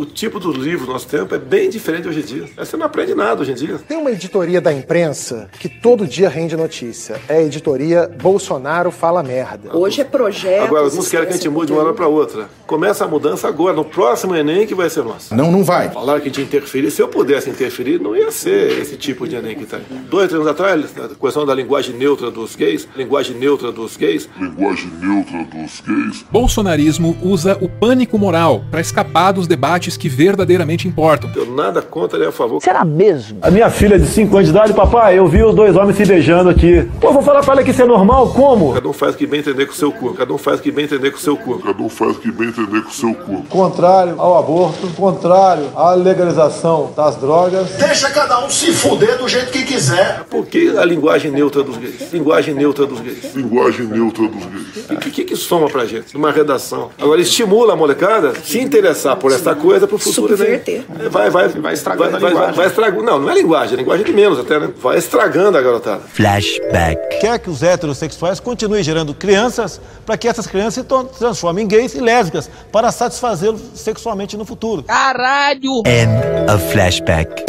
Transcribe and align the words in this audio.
o 0.00 0.06
tipo 0.06 0.40
do 0.40 0.50
livro 0.50 0.86
do 0.86 0.92
nosso 0.92 1.06
tempo 1.06 1.34
é 1.34 1.38
bem 1.38 1.68
diferente 1.68 2.08
hoje 2.08 2.20
em 2.20 2.24
dia. 2.24 2.48
Você 2.56 2.74
não 2.74 2.86
aprende 2.86 3.14
nada 3.14 3.42
hoje 3.42 3.52
em 3.52 3.54
dia. 3.54 3.78
Tem 3.86 3.98
uma 3.98 4.10
editoria 4.10 4.58
da 4.58 4.72
imprensa 4.72 5.50
que 5.58 5.68
todo 5.68 6.06
dia 6.06 6.26
rende 6.26 6.56
notícia. 6.56 7.20
É 7.28 7.36
a 7.36 7.42
editoria 7.42 8.10
Bolsonaro 8.20 8.90
Fala 8.90 9.22
Merda. 9.22 9.76
Hoje 9.76 10.00
é 10.00 10.04
projeto. 10.04 10.64
Agora, 10.64 10.84
alguns 10.84 11.06
querem 11.08 11.26
que 11.26 11.34
a 11.34 11.36
gente 11.36 11.50
mude 11.50 11.66
de 11.66 11.72
uma 11.74 11.82
hora 11.82 11.92
para 11.92 12.08
outra. 12.08 12.48
Começa 12.66 13.04
a 13.04 13.08
mudança 13.08 13.46
agora, 13.46 13.76
no 13.76 13.84
próximo 13.84 14.34
Enem 14.34 14.66
que 14.66 14.74
vai 14.74 14.88
ser 14.88 15.04
nosso. 15.04 15.34
Não, 15.34 15.52
não 15.52 15.62
vai. 15.62 15.90
Falaram 15.90 16.18
que 16.18 16.28
a 16.28 16.32
gente 16.32 16.40
interferir. 16.40 16.90
Se 16.90 17.02
eu 17.02 17.08
pudesse 17.08 17.50
interferir, 17.50 18.00
não 18.00 18.16
ia 18.16 18.30
ser 18.30 18.80
esse 18.80 18.96
tipo 18.96 19.28
de 19.28 19.36
Enem 19.36 19.54
que 19.54 19.64
está 19.64 19.76
aí. 19.76 19.84
Dois, 20.08 20.28
três 20.28 20.40
anos 20.40 20.46
atrás, 20.46 20.94
a 20.96 21.08
questão 21.14 21.44
da 21.44 21.54
linguagem 21.54 21.94
neutra 21.94 22.30
dos 22.30 22.56
gays, 22.56 22.88
linguagem 22.96 23.36
neutra 23.36 23.70
dos 23.70 23.98
gays. 23.98 24.30
Linguagem 24.40 24.90
neutra 24.98 25.44
dos 25.44 25.82
gays. 25.82 26.24
Bolsonarismo 26.30 27.18
usa 27.22 27.58
o 27.60 27.68
pânico 27.68 28.18
moral 28.18 28.64
para 28.70 28.80
escapar 28.80 29.32
dos 29.32 29.46
debates 29.46 29.89
que 29.96 30.08
verdadeiramente 30.08 30.86
importam. 30.88 31.30
Eu 31.34 31.46
nada 31.46 31.82
contra 31.82 32.18
nem 32.18 32.28
a 32.28 32.32
favor. 32.32 32.62
Será 32.62 32.84
mesmo? 32.84 33.38
A 33.42 33.50
minha 33.50 33.70
filha 33.70 33.98
de 33.98 34.06
5 34.06 34.34
anos 34.36 34.48
de 34.48 34.54
idade, 34.54 34.72
papai, 34.72 35.18
eu 35.18 35.26
vi 35.26 35.42
os 35.42 35.54
dois 35.54 35.76
homens 35.76 35.96
se 35.96 36.04
beijando 36.04 36.50
aqui. 36.50 36.88
Pô, 37.00 37.12
vou 37.12 37.22
falar 37.22 37.42
pra 37.42 37.54
ela 37.54 37.62
que 37.62 37.70
isso 37.70 37.82
é 37.82 37.86
normal? 37.86 38.32
Como? 38.32 38.72
Cada 38.74 38.88
um 38.88 38.92
faz 38.92 39.14
o 39.14 39.18
que 39.18 39.26
bem 39.26 39.40
entender 39.40 39.66
com 39.66 39.72
o 39.72 39.76
seu 39.76 39.92
cu. 39.92 40.14
Cada 40.14 40.32
um 40.32 40.38
faz 40.38 40.60
o 40.60 40.62
que 40.62 40.70
bem 40.70 40.84
entender 40.84 41.10
com 41.10 41.16
o 41.18 41.20
seu 41.20 41.36
cu. 41.36 41.58
Cada 41.58 41.82
um 41.82 41.88
faz 41.88 42.16
o 42.16 42.20
que 42.20 42.30
bem 42.30 42.48
entender 42.48 42.82
com 42.82 42.90
o 42.90 42.92
seu 42.92 43.14
cu. 43.14 43.42
Contrário 43.48 44.14
ao 44.18 44.38
aborto, 44.38 44.86
contrário 44.96 45.66
à 45.74 45.94
legalização 45.94 46.92
das 46.96 47.16
drogas. 47.16 47.70
Deixa 47.70 48.10
cada 48.10 48.44
um 48.44 48.50
se 48.50 48.72
fuder 48.72 49.18
do 49.18 49.28
jeito 49.28 49.50
que 49.50 49.62
quiser. 49.64 50.24
Por 50.30 50.46
que 50.46 50.76
a 50.76 50.84
linguagem 50.84 51.30
neutra 51.30 51.62
dos 51.62 51.76
gays? 51.76 52.12
Linguagem 52.12 52.54
neutra 52.54 52.86
dos 52.86 53.00
gays. 53.00 53.34
Linguagem 53.34 53.86
neutra 53.86 54.28
dos 54.28 54.44
gays. 54.46 54.90
O 54.90 54.96
que, 54.96 55.10
que, 55.10 55.24
que 55.24 55.36
soma 55.36 55.68
pra 55.68 55.84
gente? 55.84 56.14
Numa 56.14 56.30
redação. 56.30 56.90
Agora 57.00 57.20
estimula 57.20 57.72
a 57.72 57.76
molecada 57.76 58.32
se 58.44 58.58
interessar 58.60 59.16
por 59.16 59.32
essa 59.32 59.54
coisa 59.54 59.79
pro 59.86 59.98
futuro 59.98 60.36
Subverter. 60.36 60.84
Né? 60.88 61.08
Vai, 61.08 61.30
vai, 61.30 61.48
vai 61.48 61.74
estragando 61.74 62.10
vai, 62.10 62.22
a 62.22 62.28
linguagem. 62.28 62.46
Vai, 62.46 62.52
vai 62.52 62.66
estragando. 62.66 63.02
Não, 63.02 63.18
não 63.18 63.30
é 63.30 63.34
linguagem, 63.34 63.74
é 63.74 63.76
linguagem 63.76 64.04
de 64.04 64.12
menos 64.12 64.38
até, 64.38 64.58
né? 64.58 64.70
Vai 64.80 64.98
estragando 64.98 65.58
a 65.58 65.60
garotada. 65.60 66.02
Flashback. 66.12 67.20
Quer 67.20 67.38
que 67.38 67.50
os 67.50 67.62
heterossexuais 67.62 68.40
continuem 68.40 68.82
gerando 68.82 69.14
crianças 69.14 69.80
para 70.06 70.16
que 70.16 70.28
essas 70.28 70.46
crianças 70.46 70.84
se 70.84 71.18
transformem 71.18 71.64
em 71.64 71.68
gays 71.68 71.94
e 71.94 72.00
lésbicas 72.00 72.50
para 72.72 72.90
satisfazê-los 72.90 73.60
sexualmente 73.74 74.36
no 74.36 74.44
futuro. 74.44 74.82
Caralho! 74.82 75.82
End 75.86 76.52
of 76.52 76.72
flashback. 76.72 77.44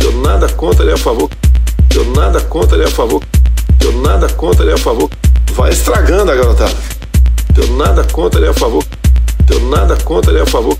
Eu 0.00 0.12
nada 0.22 0.48
contra 0.52 0.84
nem 0.84 0.94
a 0.94 0.98
favor. 0.98 1.28
Eu 1.94 2.04
nada 2.12 2.40
contra 2.42 2.76
nem 2.76 2.86
a 2.86 2.90
favor. 2.90 3.22
Eu 3.84 3.92
nada 4.00 4.28
contra 4.34 4.64
nem 4.64 4.74
a 4.74 4.78
favor. 4.78 5.10
Vai 5.52 5.70
estragando 5.70 6.30
a 6.30 6.34
garotada. 6.34 6.74
Eu 7.56 7.68
nada 7.76 8.04
contra 8.04 8.40
nem 8.40 8.50
a 8.50 8.54
favor. 8.54 8.84
Eu 9.50 9.60
nada 9.68 9.96
contra 10.04 10.32
nem 10.32 10.42
a 10.42 10.46
favor. 10.46 10.76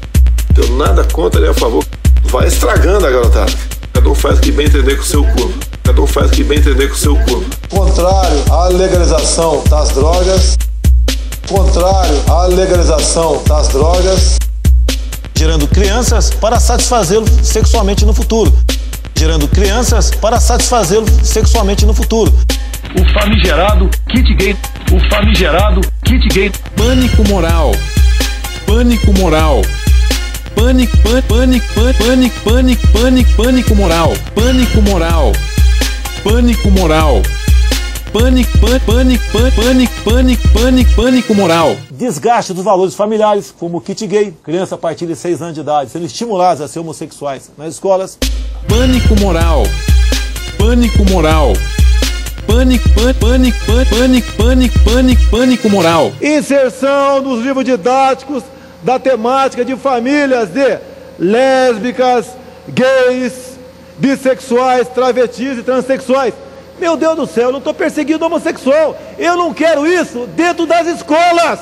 Eu 0.59 0.77
nada 0.77 1.05
contra 1.05 1.41
nem 1.41 1.51
a 1.51 1.55
favor. 1.55 1.85
Vai 2.25 2.49
estragando 2.49 3.07
a 3.07 3.11
garotada. 3.11 3.53
Cada 3.93 4.09
um 4.09 4.15
faz 4.15 4.39
o 4.39 4.41
que 4.41 4.51
bem 4.51 4.67
entender 4.67 4.97
com 4.97 5.03
o 5.03 5.07
seu 5.07 5.23
corpo. 5.23 5.55
Cada 5.85 6.03
um 6.03 6.07
faz 6.07 6.27
o 6.27 6.33
que 6.33 6.43
bem 6.43 6.59
entender 6.59 6.89
com 6.89 6.95
o 6.95 6.99
seu 6.99 7.15
corpo. 7.15 7.47
Contrário 7.69 8.45
à 8.51 8.67
legalização 8.67 9.63
das 9.71 9.91
drogas. 9.91 10.59
Contrário 11.49 12.21
à 12.29 12.47
legalização 12.47 13.41
das 13.47 13.69
drogas. 13.69 14.37
Gerando 15.33 15.69
crianças 15.69 16.31
para 16.31 16.59
satisfazê-los 16.59 17.31
sexualmente 17.45 18.05
no 18.05 18.13
futuro. 18.13 18.53
Gerando 19.17 19.47
crianças 19.47 20.11
para 20.11 20.41
satisfazê-los 20.41 21.09
sexualmente 21.23 21.87
no 21.87 21.95
futuro. 21.95 22.35
O 23.01 23.13
famigerado 23.13 23.89
kit 24.11 24.35
gay. 24.35 24.57
O 24.91 25.09
famigerado 25.09 25.81
kit 26.05 26.29
gay. 26.31 26.51
Pânico 26.75 27.23
moral. 27.29 27.71
Pânico 28.67 29.13
moral. 29.13 29.63
Pânico, 30.59 30.97
pânico, 30.99 31.25
pânico, 31.29 31.95
pânico, 32.03 32.41
pânico, 32.43 32.93
pânico, 32.93 33.37
pânico 33.37 33.75
moral. 33.77 34.13
Pânico 34.35 34.83
moral. 34.83 35.33
Pânico 36.25 36.71
moral. 36.73 37.23
Pânico, 38.13 38.59
pânico, 38.59 39.25
pânico, 39.31 39.55
pânico, 39.55 40.03
pânico, 40.03 40.49
pânico, 40.49 40.95
pânico 40.97 41.35
moral. 41.37 41.77
Desgaste 41.93 42.53
dos 42.53 42.65
valores 42.65 42.97
familiares, 42.97 43.55
como 43.57 43.79
o 43.79 43.81
kit 43.81 44.05
gay, 44.09 44.35
criança 44.43 44.75
a 44.75 44.79
partir 44.79 45.07
de 45.07 45.15
6 45.15 45.43
anos 45.43 45.55
de 45.55 45.61
idade, 45.61 45.91
sendo 45.91 46.07
estimulados 46.07 46.61
a 46.61 46.67
ser 46.67 46.81
homossexuais 46.81 47.53
nas 47.57 47.75
escolas. 47.75 48.19
Pânico 48.67 49.15
moral. 49.21 49.63
Pânico 50.59 51.05
moral. 51.05 51.53
Pânico, 52.49 52.89
pânico, 52.91 53.21
pânico, 53.21 53.87
pânico, 53.95 54.33
pânico, 54.37 54.79
pânico, 54.81 55.31
pânico 55.31 55.71
moral. 55.71 56.13
Inserção 56.21 57.23
dos 57.23 57.45
livros 57.45 57.65
didáticos 57.65 58.43
da 58.83 58.99
temática 58.99 59.65
de 59.65 59.77
famílias 59.77 60.49
de 60.51 60.79
lésbicas, 61.19 62.27
gays, 62.69 63.59
bissexuais, 63.99 64.89
travestis 64.89 65.59
e 65.59 65.63
transexuais. 65.63 66.35
Meu 66.81 66.97
Deus 66.97 67.17
do 67.17 67.27
céu, 67.27 67.45
eu 67.45 67.53
não 67.53 67.59
estou 67.59 67.75
perseguindo 67.75 68.25
homossexual. 68.25 68.97
Eu 69.19 69.37
não 69.37 69.53
quero 69.53 69.87
isso 69.87 70.29
dentro 70.37 70.65
das 70.65 70.87
escolas. 70.87 71.59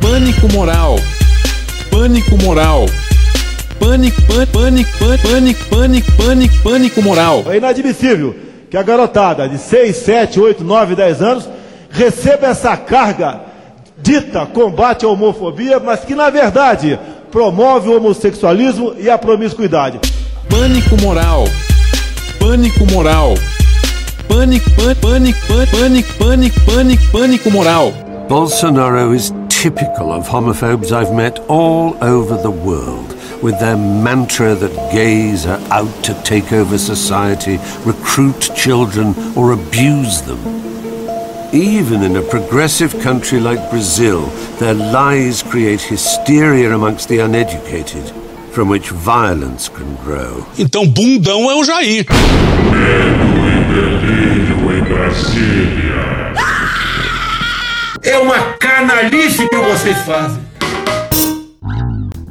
Pânico 0.00 0.50
moral. 0.52 0.96
Pânico 1.90 2.36
moral. 2.42 2.86
Pânico, 3.78 4.20
pânico, 4.22 4.50
pânico, 4.52 4.90
pânico, 5.28 5.64
pânico, 5.68 6.12
pânico, 6.16 6.62
pânico 6.62 7.02
moral. 7.02 7.44
É 7.48 7.58
inadmissível 7.58 8.34
que 8.70 8.76
a 8.76 8.82
garotada 8.82 9.48
de 9.48 9.58
6, 9.58 9.96
7, 9.96 10.40
8, 10.40 10.64
9, 10.64 10.94
10 10.94 11.22
anos 11.22 11.48
receba 11.90 12.48
essa 12.48 12.76
carga 12.76 13.40
dita 13.96 14.46
combate 14.46 15.04
à 15.04 15.08
homofobia, 15.08 15.80
mas 15.80 16.00
que 16.04 16.14
na 16.14 16.30
verdade 16.30 16.98
promove 17.30 17.88
o 17.88 17.96
homossexualismo 17.96 18.94
e 18.98 19.10
a 19.10 19.18
promiscuidade. 19.18 20.00
Pânico 20.48 20.96
moral. 21.02 21.44
Pânico 22.38 22.86
moral. 22.92 23.34
Pânico, 24.28 24.70
pânico, 25.00 25.38
pânico, 25.70 26.14
pânico, 26.18 26.60
pânico, 26.64 27.10
pânico 27.12 27.50
moral. 27.50 27.92
Bolsonaro 28.28 29.14
is 29.14 29.32
typical 29.48 30.12
of 30.12 30.28
homophobes 30.28 30.92
I've 30.92 31.14
met 31.14 31.38
all 31.48 31.96
over 32.02 32.36
the 32.36 32.50
world. 32.50 33.14
With 33.42 33.58
their 33.60 33.76
mantra 33.76 34.54
that 34.54 34.72
gays 34.92 35.46
are 35.46 35.60
out 35.70 35.92
to 36.04 36.14
take 36.24 36.52
over 36.52 36.78
society, 36.78 37.58
recruit 37.84 38.50
children, 38.56 39.14
or 39.36 39.52
abuse 39.52 40.22
them. 40.22 40.65
Even 41.52 42.02
in 42.02 42.16
a 42.16 42.22
progressive 42.22 42.98
country 43.00 43.38
like 43.38 43.70
Brazil, 43.70 44.26
their 44.58 44.74
lies 44.74 45.44
create 45.44 45.80
hysteria 45.80 46.74
amongst 46.74 47.08
the 47.08 47.20
uneducated, 47.20 48.02
from 48.50 48.68
which 48.68 48.90
violence 48.90 49.68
can 49.68 49.94
grow. 50.04 50.44
Então, 50.58 50.84
bundão 50.86 51.48
é 51.48 51.54
o 51.54 51.62
Jair. 51.62 52.04
Medo 52.72 53.26
e 53.46 53.64
delírio 53.74 54.72
em 54.76 54.82
Brasília. 54.82 56.34
É 58.02 58.18
uma 58.18 58.38
canalice 58.58 59.48
que 59.48 59.56
vocês 59.56 59.98
fazem. 59.98 60.44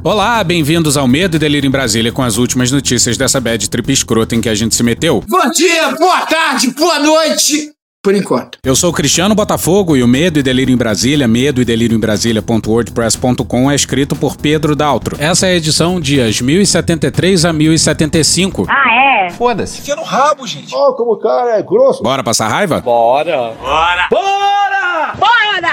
Olá, 0.04 0.44
bem-vindos 0.44 0.96
ao 0.96 1.08
Medo 1.08 1.36
e 1.36 1.38
Delírio 1.38 1.66
em 1.66 1.70
Brasília 1.70 2.12
com 2.12 2.22
as 2.22 2.36
últimas 2.36 2.70
notícias 2.70 3.16
dessa 3.16 3.40
bad 3.40 3.68
trip 3.68 3.90
escrota 3.90 4.36
em 4.36 4.42
que 4.42 4.48
a 4.48 4.54
gente 4.54 4.74
se 4.74 4.82
meteu. 4.82 5.24
Bom 5.26 5.50
dia, 5.50 5.90
boa 5.98 6.20
tarde, 6.26 6.70
boa 6.70 6.98
noite! 6.98 7.75
Por 8.06 8.14
enquanto. 8.14 8.56
Eu 8.62 8.76
sou 8.76 8.92
Cristiano 8.92 9.34
Botafogo 9.34 9.96
e 9.96 10.02
o 10.04 10.06
Medo 10.06 10.38
e 10.38 10.42
Delírio 10.44 10.72
em 10.72 10.76
Brasília, 10.76 11.26
medo 11.26 11.60
e 11.60 11.64
delírio 11.64 11.96
em 11.96 11.98
Brasília.wordpress.com 11.98 13.68
é 13.68 13.74
escrito 13.74 14.14
por 14.14 14.36
Pedro 14.36 14.76
Daltro. 14.76 15.16
Essa 15.18 15.48
é 15.48 15.50
a 15.50 15.54
edição 15.56 16.00
dias 16.00 16.40
1073 16.40 17.44
a 17.44 17.52
1075. 17.52 18.64
Ah, 18.68 19.24
é? 19.26 19.30
Foda-se. 19.30 19.80
Fica 19.80 19.96
no 19.96 20.04
rabo, 20.04 20.46
gente. 20.46 20.72
Ó, 20.72 20.90
oh, 20.90 20.92
como 20.94 21.14
o 21.14 21.18
cara 21.18 21.58
é 21.58 21.62
grosso. 21.64 22.00
Bora 22.00 22.22
passar 22.22 22.46
raiva? 22.46 22.78
Bora. 22.78 23.54
Bora. 23.60 24.06
Bora! 24.08 25.14
Bora! 25.18 25.66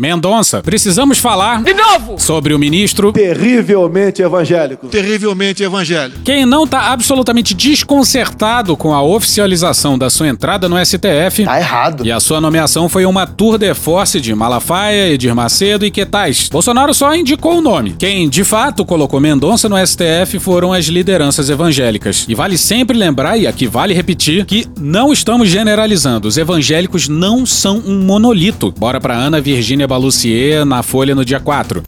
Mendonça, 0.00 0.62
precisamos 0.62 1.18
falar 1.18 1.62
de 1.62 1.74
novo 1.74 2.18
sobre 2.18 2.54
o 2.54 2.58
ministro 2.58 3.12
terrivelmente 3.12 4.22
evangélico. 4.22 4.88
Terrivelmente 4.88 5.62
evangélico. 5.62 6.20
Quem 6.22 6.46
não 6.46 6.66
tá 6.66 6.92
absolutamente 6.92 7.54
desconcertado 7.54 8.76
com 8.76 8.94
a 8.94 9.02
oficialização 9.02 9.98
da 9.98 10.08
sua 10.08 10.28
entrada 10.28 10.68
no 10.68 10.76
STF. 10.84 11.44
Tá 11.44 11.58
errado. 11.58 12.06
E 12.06 12.12
a 12.12 12.20
sua 12.20 12.40
nomeação 12.40 12.88
foi 12.88 13.04
uma 13.04 13.26
tour 13.26 13.58
de 13.58 13.74
force 13.74 14.20
de 14.20 14.34
Malafaia, 14.34 15.12
Edir 15.12 15.34
Macedo 15.34 15.84
e 15.84 15.90
Quetais. 15.90 16.48
Bolsonaro 16.48 16.94
só 16.94 17.14
indicou 17.14 17.58
o 17.58 17.60
nome. 17.60 17.96
Quem 17.98 18.28
de 18.28 18.44
fato 18.44 18.84
colocou 18.84 19.20
Mendonça 19.20 19.68
no 19.68 19.76
STF 19.84 20.38
foram 20.38 20.72
as 20.72 20.84
lideranças 20.86 21.50
evangélicas. 21.50 22.24
E 22.28 22.34
vale 22.34 22.56
sempre 22.56 22.96
lembrar, 22.96 23.36
e 23.36 23.46
aqui 23.46 23.66
vale 23.66 23.94
repetir, 23.94 24.44
que 24.44 24.66
não 24.78 25.12
estamos 25.12 25.48
generalizando. 25.48 26.28
Os 26.28 26.36
evangélicos 26.36 27.08
não 27.08 27.44
são 27.44 27.82
um 27.84 28.00
monolito. 28.04 28.72
Bora 28.78 29.00
pra 29.00 29.16
Ana 29.16 29.40
Virgínia 29.40 29.87
Balucier 29.88 30.66
na 30.66 30.82
Folha 30.82 31.14
no 31.14 31.24
dia 31.24 31.40
4. 31.40 31.82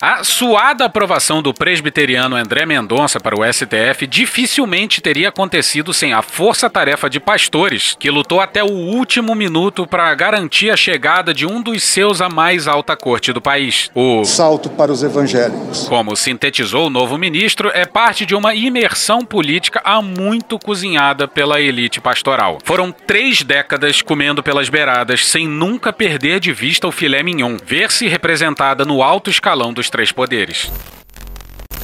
A 0.00 0.22
suada 0.22 0.84
aprovação 0.84 1.42
do 1.42 1.52
presbiteriano 1.52 2.36
André 2.36 2.64
Mendonça 2.64 3.18
para 3.18 3.34
o 3.34 3.42
STF 3.52 4.06
dificilmente 4.06 5.00
teria 5.00 5.28
acontecido 5.28 5.92
sem 5.92 6.12
a 6.12 6.22
força-tarefa 6.22 7.10
de 7.10 7.18
pastores, 7.18 7.96
que 7.98 8.08
lutou 8.08 8.40
até 8.40 8.62
o 8.62 8.70
último 8.70 9.34
minuto 9.34 9.88
para 9.88 10.14
garantir 10.14 10.70
a 10.70 10.76
chegada 10.76 11.34
de 11.34 11.44
um 11.44 11.60
dos 11.60 11.82
seus 11.82 12.20
à 12.20 12.28
mais 12.28 12.68
alta 12.68 12.96
corte 12.96 13.32
do 13.32 13.40
país. 13.40 13.90
O 13.92 14.24
salto 14.24 14.70
para 14.70 14.92
os 14.92 15.02
evangélicos. 15.02 15.88
Como 15.88 16.14
sintetizou 16.14 16.86
o 16.86 16.90
novo 16.90 17.18
ministro, 17.18 17.68
é 17.74 17.84
parte 17.84 18.24
de 18.24 18.36
uma 18.36 18.54
imersão 18.54 19.24
política 19.24 19.80
há 19.82 20.00
muito 20.00 20.60
cozinhada 20.60 21.26
pela 21.26 21.60
elite 21.60 22.00
pastoral. 22.00 22.58
Foram 22.62 22.92
três 22.92 23.42
décadas 23.42 24.00
comendo 24.00 24.44
pelas 24.44 24.68
beiradas 24.68 25.26
sem 25.26 25.48
nunca 25.48 25.92
perder 25.92 26.38
de 26.38 26.52
vista 26.52 26.86
o 26.86 26.92
filé 26.92 27.20
mignon, 27.24 27.56
ver-se 27.64 28.06
representada 28.06 28.84
no 28.84 29.02
alto 29.02 29.28
escalão 29.28 29.72
dos 29.72 29.87
três 29.90 30.12
poderes. 30.12 30.70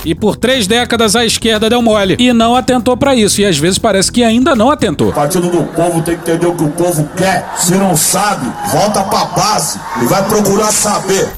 E 0.05 0.15
por 0.15 0.37
três 0.37 0.67
décadas 0.67 1.17
a 1.17 1.25
esquerda 1.25 1.71
deu 1.71 1.81
mole 1.81 2.17
e 2.19 2.33
não 2.33 2.55
atentou 2.55 2.97
para 2.97 3.15
isso. 3.15 3.41
E 3.41 3.47
às 3.47 3.57
vezes 3.57 3.79
parece 3.79 4.13
que 4.13 4.23
ainda 4.23 4.55
não 4.55 4.71
atentou. 4.71 5.09
O 5.09 5.13
partido 5.13 5.49
do 5.49 5.65
povo 5.65 6.03
tem 6.03 6.17
que 6.17 6.31
entender 6.31 6.47
o 6.47 6.55
que 6.55 6.65
o 6.65 6.71
povo 6.71 7.09
quer. 7.17 7.55
Se 7.57 7.75
não 7.75 7.97
sabe, 7.97 8.47
volta 8.71 9.03
pra 9.05 9.25
base 9.27 9.81
e 10.03 10.05
vai 10.05 10.23
procurar 10.29 10.71
saber. 10.71 11.33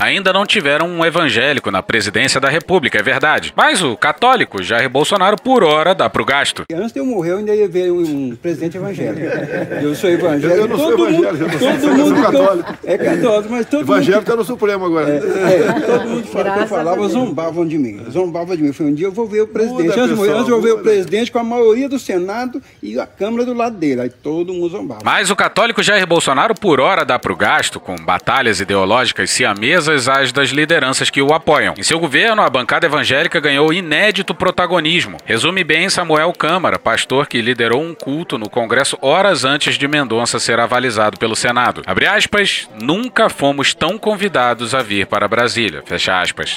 Ainda 0.00 0.32
não 0.32 0.46
tiveram 0.46 0.88
um 0.88 1.04
evangélico 1.04 1.70
na 1.70 1.82
presidência 1.82 2.40
da 2.40 2.48
República, 2.48 2.98
é 2.98 3.02
verdade. 3.02 3.52
Mas 3.54 3.82
o 3.82 3.94
católico 3.98 4.62
Jair 4.62 4.88
Bolsonaro, 4.88 5.36
por 5.36 5.62
hora, 5.62 5.94
dá 5.94 6.08
pro 6.08 6.24
gasto. 6.24 6.64
Antes 6.72 6.92
de 6.92 7.00
eu 7.00 7.04
morrer, 7.04 7.32
eu 7.32 7.36
ainda 7.36 7.54
ia 7.54 7.68
ver 7.68 7.92
um 7.92 8.34
presidente 8.34 8.78
evangélico. 8.78 9.20
Eu 9.82 9.94
sou 9.94 10.08
evangélico. 10.08 10.60
Eu 10.60 10.68
não 10.68 10.78
sou 10.78 10.90
todo 10.96 11.08
evangélico, 11.08 11.44
mundo, 11.44 11.52
eu 11.52 11.60
todo 11.60 11.80
sou 11.80 11.94
mundo 11.94 12.22
católico. 12.22 12.74
É 12.84 12.98
católico, 12.98 13.48
mas 13.50 13.66
todo 13.66 13.80
Evangélico 13.80 14.12
mundo. 14.12 14.22
está 14.22 14.36
no 14.36 14.44
Supremo 14.44 14.84
agora. 14.86 15.10
É, 15.10 15.16
é, 15.16 15.80
todo 15.80 16.08
mundo 16.08 16.26
fala 16.28 16.50
que 16.50 16.58
eu 16.60 16.66
falava, 16.66 17.08
zombavam 17.08 17.66
de 17.66 17.78
mim. 17.78 18.04
Zombavam 18.10 18.56
de 18.56 18.62
mim. 18.62 18.72
Foi 18.72 18.86
um 18.86 18.94
dia 18.94 19.06
eu 19.06 19.12
vou 19.12 19.26
ver 19.26 19.42
o 19.42 19.46
presidente. 19.48 19.88
Muda, 19.88 20.00
antes, 20.00 20.08
de 20.08 20.14
morrer, 20.14 20.28
pessoal, 20.28 20.38
antes 20.40 20.50
eu 20.50 20.60
vou 20.60 20.62
ver 20.62 20.72
o 20.72 20.82
presidente 20.82 21.32
com 21.32 21.38
a 21.38 21.44
maioria 21.44 21.88
do 21.88 21.98
Senado 21.98 22.62
e 22.82 22.98
a 22.98 23.06
Câmara 23.06 23.44
do 23.44 23.52
lado 23.54 23.76
dele. 23.76 24.02
Aí 24.02 24.10
todo 24.10 24.52
mundo 24.52 24.70
zombava. 24.70 25.00
Mas 25.04 25.30
o 25.30 25.36
católico 25.36 25.82
Jair 25.82 26.06
Bolsonaro, 26.06 26.54
por 26.54 26.80
hora, 26.80 27.04
dá 27.04 27.18
pro 27.18 27.36
gasto, 27.36 27.78
com 27.80 27.96
batalhas 27.96 28.60
ideológicas 28.60 29.30
siamesas 29.30 29.89
às 30.08 30.32
das 30.32 30.50
lideranças 30.50 31.10
que 31.10 31.22
o 31.22 31.32
apoiam. 31.32 31.74
Em 31.76 31.82
seu 31.82 31.98
governo, 31.98 32.42
a 32.42 32.50
bancada 32.50 32.86
evangélica 32.86 33.40
ganhou 33.40 33.72
inédito 33.72 34.34
protagonismo. 34.34 35.16
Resume 35.24 35.64
bem 35.64 35.88
Samuel 35.88 36.32
Câmara, 36.32 36.78
pastor 36.78 37.26
que 37.26 37.40
liderou 37.40 37.82
um 37.82 37.94
culto 37.94 38.38
no 38.38 38.48
Congresso 38.48 38.96
horas 39.00 39.44
antes 39.44 39.76
de 39.76 39.88
Mendonça 39.88 40.38
ser 40.38 40.60
avalizado 40.60 41.18
pelo 41.18 41.36
Senado. 41.36 41.82
Abre 41.86 42.06
aspas, 42.06 42.68
nunca 42.80 43.28
fomos 43.28 43.74
tão 43.74 43.98
convidados 43.98 44.74
a 44.74 44.82
vir 44.82 45.06
para 45.06 45.28
Brasília. 45.28 45.82
Fecha 45.84 46.20
aspas. 46.20 46.56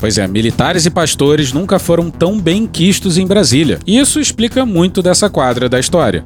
Pois 0.00 0.16
é, 0.16 0.26
militares 0.28 0.86
e 0.86 0.90
pastores 0.90 1.52
nunca 1.52 1.78
foram 1.78 2.08
tão 2.08 2.38
bem 2.40 2.66
quistos 2.66 3.18
em 3.18 3.26
Brasília. 3.26 3.80
Isso 3.84 4.20
explica 4.20 4.64
muito 4.64 5.02
dessa 5.02 5.28
quadra 5.28 5.68
da 5.68 5.80
história. 5.80 6.22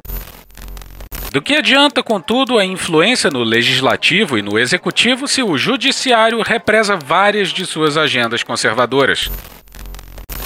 Do 1.33 1.41
que 1.41 1.55
adianta, 1.55 2.03
contudo, 2.03 2.59
a 2.59 2.63
influência 2.63 3.31
no 3.31 3.41
legislativo 3.41 4.37
e 4.37 4.43
no 4.43 4.59
executivo 4.59 5.27
se 5.27 5.41
o 5.41 5.57
judiciário 5.57 6.39
represa 6.43 6.95
várias 6.95 7.49
de 7.49 7.65
suas 7.65 7.97
agendas 7.97 8.43
conservadoras? 8.43 9.31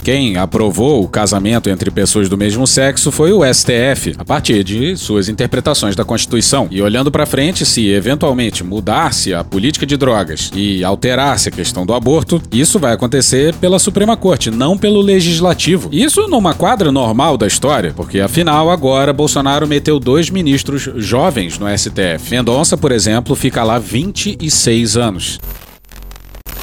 Quem 0.08 0.38
aprovou 0.38 1.04
o 1.04 1.08
casamento 1.10 1.70
entre 1.70 1.92
pessoas 1.92 2.30
do 2.30 2.38
mesmo 2.38 2.66
sexo 2.66 3.12
foi 3.12 3.34
o 3.34 3.44
STF, 3.44 4.16
a 4.18 4.24
partir 4.24 4.64
de 4.64 4.96
suas 4.96 5.28
interpretações 5.28 5.98
da 5.98 6.06
Constituição. 6.06 6.66
E 6.72 6.82
olhando 6.82 7.12
para 7.12 7.26
frente, 7.26 7.66
se 7.66 7.90
eventualmente 7.90 8.64
mudar-se 8.64 9.34
a 9.34 9.44
política 9.44 9.86
de 9.86 9.98
drogas 9.98 10.50
e 10.56 10.82
alterar-se 10.82 11.50
a 11.50 11.52
questão 11.52 11.86
do 11.86 11.94
aborto, 11.94 12.42
isso 12.54 12.80
vai 12.80 12.94
acontecer 12.94 13.54
pela 13.56 13.80
Suprema 13.80 14.16
Corte, 14.16 14.50
não 14.50 14.78
pelo 14.78 15.02
Legislativo. 15.02 15.90
Isso 15.92 16.26
numa 16.30 16.54
quadra 16.54 16.90
normal 16.90 17.36
da 17.36 17.46
história, 17.46 17.92
porque 17.94 18.22
afinal 18.22 18.72
agora 18.72 19.12
Bolsonaro 19.12 19.68
meteu 19.68 20.00
dois 20.00 20.30
ministros 20.30 20.90
jovens 20.96 21.60
no 21.60 21.68
STF. 21.78 22.32
Mendonça, 22.32 22.78
por 22.78 22.94
exemplo, 22.94 23.36
fica 23.36 23.62
lá 23.62 23.78
26 23.78 24.96
anos. 24.96 25.38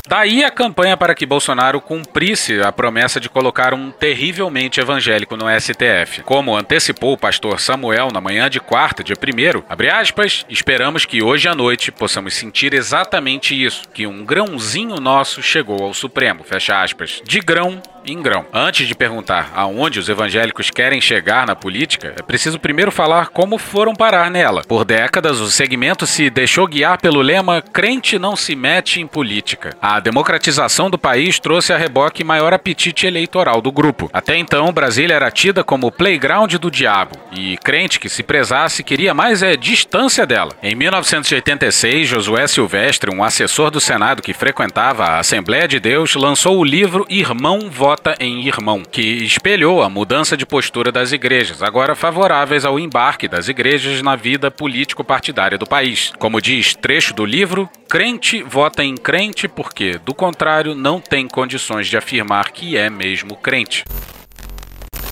Daí 0.07 0.45
a 0.45 0.51
campanha 0.51 0.99
para 0.99 1.15
que 1.15 1.25
Bolsonaro 1.25 1.81
cumprisse 1.81 2.61
a 2.61 2.71
promessa 2.71 3.19
de 3.19 3.31
colocar 3.31 3.73
um 3.73 3.91
terrivelmente 3.91 4.79
evangélico 4.79 5.35
no 5.35 5.47
STF. 5.49 6.23
Como 6.25 6.55
antecipou 6.55 7.15
o 7.15 7.19
pastor 7.19 7.59
Samuel 7.59 8.11
na 8.13 8.21
manhã 8.21 8.51
de 8.51 8.61
quarta, 8.61 9.03
dia 9.03 9.17
1 9.17 9.65
abre 9.67 9.89
aspas, 9.89 10.45
esperamos 10.47 11.07
que 11.07 11.23
hoje 11.23 11.49
à 11.49 11.55
noite 11.55 11.91
possamos 11.91 12.35
sentir 12.35 12.75
exatamente 12.75 13.55
isso, 13.55 13.89
que 13.95 14.07
um 14.07 14.27
grãozinho 14.27 14.97
nosso 14.97 15.43
chegou 15.43 15.83
ao 15.83 15.95
Supremo, 15.95 16.45
fecha 16.45 16.83
aspas. 16.83 17.23
De 17.25 17.41
grão 17.41 17.81
em 18.07 18.21
grão. 18.23 18.45
Antes 18.53 18.87
de 18.87 18.95
perguntar 18.95 19.53
aonde 19.55 19.99
os 19.99 20.09
evangélicos 20.09 20.71
querem 20.71 21.01
chegar 21.01 21.47
na 21.47 21.57
política, 21.57 22.15
é 22.19 22.23
preciso 22.23 22.59
primeiro 22.59 22.91
falar 22.91 23.29
como 23.29 23.59
foram 23.59 23.95
parar 23.95 24.31
nela. 24.31 24.63
Por 24.67 24.85
décadas, 24.85 25.41
o 25.41 25.51
segmento 25.51 26.07
se 26.07 26.31
deixou 26.31 26.67
guiar 26.67 27.01
pelo 27.01 27.21
lema 27.21 27.63
crente 27.63 28.19
não 28.19 28.37
se 28.37 28.55
mete 28.55 29.01
em 29.01 29.07
política. 29.07 29.77
A 29.81 30.01
democratização 30.01 30.91
do 30.91 30.99
país 30.99 31.39
trouxe 31.39 31.73
a 31.73 31.77
reboque 31.77 32.25
maior 32.25 32.53
apetite 32.53 33.07
eleitoral 33.07 33.61
do 33.61 33.73
grupo. 33.73 34.11
Até 34.13 34.37
então, 34.37 34.73
Brasília 34.73 35.15
era 35.15 35.31
tida 35.31 35.65
como 35.65 35.91
playground 35.91 36.55
do 36.55 36.71
diabo, 36.71 37.17
e 37.33 37.57
crente 37.59 38.01
que 38.01 38.09
se 38.09 38.23
prezasse 38.23 38.85
queria 38.85 39.15
mais 39.15 39.43
é 39.43 39.57
distância 39.57 40.27
dela. 40.27 40.53
Em 40.63 40.75
1986, 40.75 42.09
Josué 42.09 42.47
Silvestre, 42.47 43.15
um 43.15 43.23
assessor 43.23 43.71
do 43.71 43.81
Senado 43.81 44.23
que 44.23 44.33
frequentava 44.33 45.05
a 45.05 45.19
Assembleia 45.19 45.67
de 45.67 45.81
Deus, 45.81 46.15
lançou 46.15 46.59
o 46.59 46.65
livro 46.65 47.07
Irmão 47.09 47.71
Vota 47.95 48.17
em 48.19 48.45
Irmão, 48.45 48.83
que 48.83 49.01
espelhou 49.01 49.81
a 49.81 49.89
mudança 49.89 50.37
de 50.37 50.45
postura 50.45 50.91
das 50.91 51.13
igrejas, 51.13 51.63
agora 51.63 51.95
favoráveis 51.95 52.65
ao 52.65 52.77
embarque 52.77 53.29
das 53.29 53.47
igrejas 53.47 54.03
na 54.03 54.17
vida 54.17 54.51
político-partidária 54.51 55.57
do 55.57 55.65
país. 55.65 56.13
Como 56.19 56.41
diz 56.43 56.75
trecho 56.75 57.15
do 57.15 57.25
livro, 57.25 57.71
crente 57.89 58.43
vota 58.43 58.83
em 58.83 58.97
crente 58.97 59.47
porque, 59.47 59.97
do 60.05 60.13
contrário, 60.13 60.75
não 60.75 61.01
tem 61.01 61.29
condições 61.29 61.87
de 61.87 61.97
afirmar 61.97 62.51
que 62.51 62.77
é 62.77 62.91
mesmo 62.91 63.37
crente. 63.37 63.85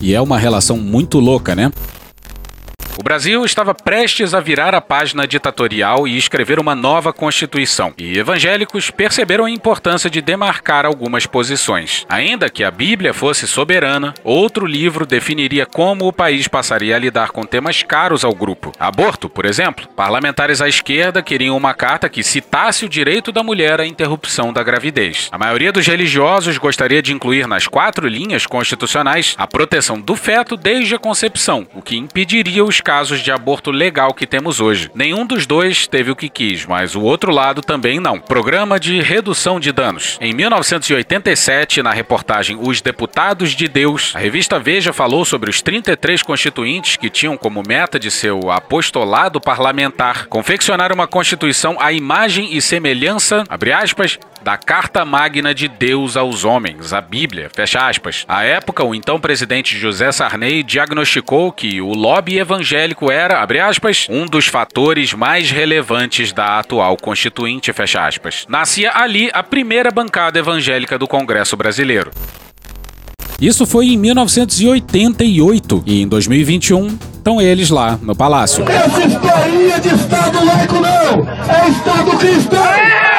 E 0.01 0.13
é 0.13 0.19
uma 0.19 0.37
relação 0.37 0.75
muito 0.75 1.21
louca, 1.21 1.55
né? 1.55 1.71
O 2.95 3.03
Brasil 3.03 3.43
estava 3.43 3.73
prestes 3.73 4.35
a 4.35 4.39
virar 4.39 4.75
a 4.75 4.79
página 4.79 5.27
ditatorial 5.27 6.07
e 6.07 6.15
escrever 6.15 6.59
uma 6.59 6.75
nova 6.75 7.11
Constituição, 7.11 7.91
e 7.97 8.19
evangélicos 8.19 8.91
perceberam 8.91 9.45
a 9.45 9.49
importância 9.49 10.09
de 10.09 10.21
demarcar 10.21 10.85
algumas 10.85 11.25
posições. 11.25 12.05
Ainda 12.07 12.51
que 12.51 12.63
a 12.63 12.69
Bíblia 12.69 13.11
fosse 13.13 13.47
soberana, 13.47 14.13
outro 14.23 14.67
livro 14.67 15.07
definiria 15.07 15.65
como 15.65 16.07
o 16.07 16.13
país 16.13 16.47
passaria 16.47 16.95
a 16.95 16.99
lidar 16.99 17.31
com 17.31 17.43
temas 17.43 17.81
caros 17.81 18.23
ao 18.23 18.33
grupo. 18.33 18.71
Aborto, 18.79 19.27
por 19.27 19.45
exemplo. 19.45 19.87
Parlamentares 19.95 20.61
à 20.61 20.69
esquerda 20.69 21.23
queriam 21.23 21.57
uma 21.57 21.73
carta 21.73 22.07
que 22.07 22.23
citasse 22.23 22.85
o 22.85 22.89
direito 22.89 23.31
da 23.31 23.41
mulher 23.41 23.81
à 23.81 23.87
interrupção 23.87 24.53
da 24.53 24.61
gravidez. 24.61 25.29
A 25.31 25.37
maioria 25.37 25.71
dos 25.71 25.87
religiosos 25.87 26.59
gostaria 26.59 27.01
de 27.01 27.11
incluir 27.11 27.47
nas 27.47 27.67
quatro 27.67 28.07
linhas 28.07 28.45
constitucionais 28.45 29.33
a 29.37 29.47
proteção 29.47 29.99
do 29.99 30.15
feto 30.15 30.55
desde 30.55 30.93
a 30.93 30.99
concepção, 30.99 31.67
o 31.73 31.81
que 31.81 31.97
impediria 31.97 32.63
os 32.63 32.82
casos 32.83 33.21
de 33.21 33.31
aborto 33.31 33.71
legal 33.71 34.13
que 34.13 34.27
temos 34.27 34.59
hoje. 34.59 34.91
Nenhum 34.93 35.25
dos 35.25 35.45
dois 35.45 35.87
teve 35.87 36.11
o 36.11 36.15
que 36.15 36.27
quis, 36.27 36.65
mas 36.65 36.93
o 36.95 37.01
outro 37.01 37.31
lado 37.31 37.61
também 37.61 37.99
não. 37.99 38.19
Programa 38.19 38.79
de 38.79 38.99
redução 39.01 39.59
de 39.59 39.71
danos. 39.71 40.17
Em 40.19 40.33
1987, 40.33 41.81
na 41.81 41.91
reportagem 41.91 42.57
Os 42.59 42.81
Deputados 42.81 43.51
de 43.51 43.67
Deus, 43.67 44.13
a 44.15 44.19
revista 44.19 44.59
Veja 44.59 44.91
falou 44.91 45.23
sobre 45.23 45.49
os 45.49 45.61
33 45.61 46.21
constituintes 46.21 46.97
que 46.97 47.09
tinham 47.09 47.37
como 47.37 47.63
meta 47.65 47.97
de 47.97 48.11
seu 48.11 48.51
apostolado 48.51 49.39
parlamentar 49.39 50.27
confeccionar 50.27 50.91
uma 50.91 51.07
constituição 51.07 51.77
à 51.79 51.91
imagem 51.93 52.55
e 52.55 52.61
semelhança, 52.61 53.43
abre 53.47 53.71
aspas, 53.71 54.19
da 54.43 54.57
Carta 54.57 55.05
Magna 55.05 55.53
de 55.53 55.67
Deus 55.67 56.17
aos 56.17 56.43
homens, 56.43 56.91
a 56.91 56.99
Bíblia, 56.99 57.49
fecha 57.53 57.87
aspas. 57.87 58.25
À 58.27 58.43
época, 58.43 58.83
o 58.83 58.93
então 58.93 59.19
presidente 59.19 59.77
José 59.77 60.11
Sarney 60.11 60.61
diagnosticou 60.63 61.51
que 61.51 61.79
o 61.81 61.93
lobby 61.93 62.37
evangélico 62.37 63.09
era, 63.09 63.41
abre 63.41 63.59
aspas, 63.59 64.05
um 64.09 64.25
dos 64.25 64.47
fatores 64.47 65.13
mais 65.13 65.49
relevantes 65.49 66.33
da 66.33 66.59
atual 66.59 66.97
constituinte, 66.97 67.71
fecha 67.71 68.05
aspas. 68.05 68.45
Nascia 68.49 68.91
ali 68.93 69.29
a 69.33 69.41
primeira 69.41 69.89
bancada 69.89 70.37
evangélica 70.37 70.99
do 70.99 71.07
Congresso 71.07 71.55
brasileiro. 71.55 72.11
Isso 73.39 73.65
foi 73.65 73.87
em 73.87 73.97
1988 73.97 75.83
e 75.85 76.01
em 76.01 76.07
2021 76.07 76.87
estão 76.87 77.41
eles 77.41 77.69
lá 77.69 77.97
no 78.01 78.15
palácio. 78.15 78.65
Essa 78.69 79.05
historinha 79.05 79.79
de 79.79 79.89
Estado 79.89 80.45
laico 80.45 80.75
não! 80.75 81.27
É 81.49 81.69
Estado 81.69 82.17
cristão! 82.17 83.12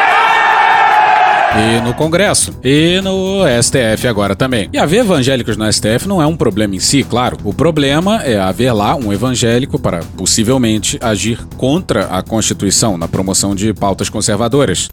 E 1.57 1.81
no 1.81 1.95
Congresso. 1.95 2.53
E 2.65 3.01
no 3.01 3.43
STF 3.63 4.09
agora 4.09 4.35
também. 4.35 4.69
E 4.73 4.79
haver 4.79 5.01
evangélicos 5.01 5.57
no 5.57 5.73
STF 5.73 6.09
não 6.09 6.21
é 6.21 6.27
um 6.27 6.37
problema 6.37 6.75
em 6.75 6.81
si, 6.81 7.05
claro. 7.05 7.37
O 7.45 7.55
problema 7.55 8.25
é 8.25 8.41
haver 8.41 8.73
lá 8.73 8.97
um 8.97 9.13
evangélico 9.13 9.79
para 9.79 10.01
possivelmente 10.17 10.99
agir 11.01 11.39
contra 11.57 12.07
a 12.07 12.23
Constituição 12.23 12.99
na 12.99 13.07
promoção 13.07 13.55
de 13.55 13.73
pautas 13.73 14.09
conservadoras. 14.09 14.91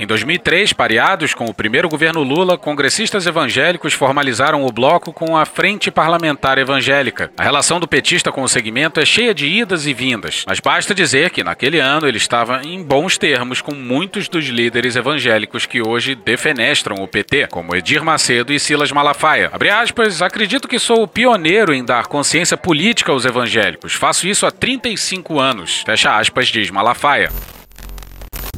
Em 0.00 0.06
2003, 0.06 0.72
pareados 0.72 1.34
com 1.34 1.46
o 1.46 1.52
primeiro 1.52 1.88
governo 1.88 2.22
Lula, 2.22 2.56
congressistas 2.56 3.26
evangélicos 3.26 3.94
formalizaram 3.94 4.64
o 4.64 4.70
bloco 4.70 5.12
com 5.12 5.36
a 5.36 5.44
Frente 5.44 5.90
Parlamentar 5.90 6.56
Evangélica. 6.56 7.32
A 7.36 7.42
relação 7.42 7.80
do 7.80 7.88
petista 7.88 8.30
com 8.30 8.42
o 8.42 8.48
segmento 8.48 9.00
é 9.00 9.04
cheia 9.04 9.34
de 9.34 9.48
idas 9.48 9.88
e 9.88 9.92
vindas, 9.92 10.44
mas 10.46 10.60
basta 10.60 10.94
dizer 10.94 11.30
que 11.30 11.42
naquele 11.42 11.80
ano 11.80 12.06
ele 12.06 12.16
estava 12.16 12.62
em 12.64 12.80
bons 12.80 13.18
termos 13.18 13.60
com 13.60 13.74
muitos 13.74 14.28
dos 14.28 14.44
líderes 14.46 14.94
evangélicos 14.94 15.66
que 15.66 15.82
hoje 15.82 16.14
defenestram 16.14 17.02
o 17.02 17.08
PT, 17.08 17.48
como 17.48 17.74
Edir 17.74 18.04
Macedo 18.04 18.52
e 18.52 18.60
Silas 18.60 18.92
Malafaia. 18.92 19.50
Abre 19.52 19.68
aspas, 19.68 20.22
acredito 20.22 20.68
que 20.68 20.78
sou 20.78 21.02
o 21.02 21.08
pioneiro 21.08 21.74
em 21.74 21.84
dar 21.84 22.06
consciência 22.06 22.56
política 22.56 23.10
aos 23.10 23.24
evangélicos. 23.24 23.94
Faço 23.94 24.28
isso 24.28 24.46
há 24.46 24.52
35 24.52 25.40
anos. 25.40 25.82
Fecha 25.84 26.16
aspas, 26.16 26.46
diz 26.46 26.70
Malafaia. 26.70 27.30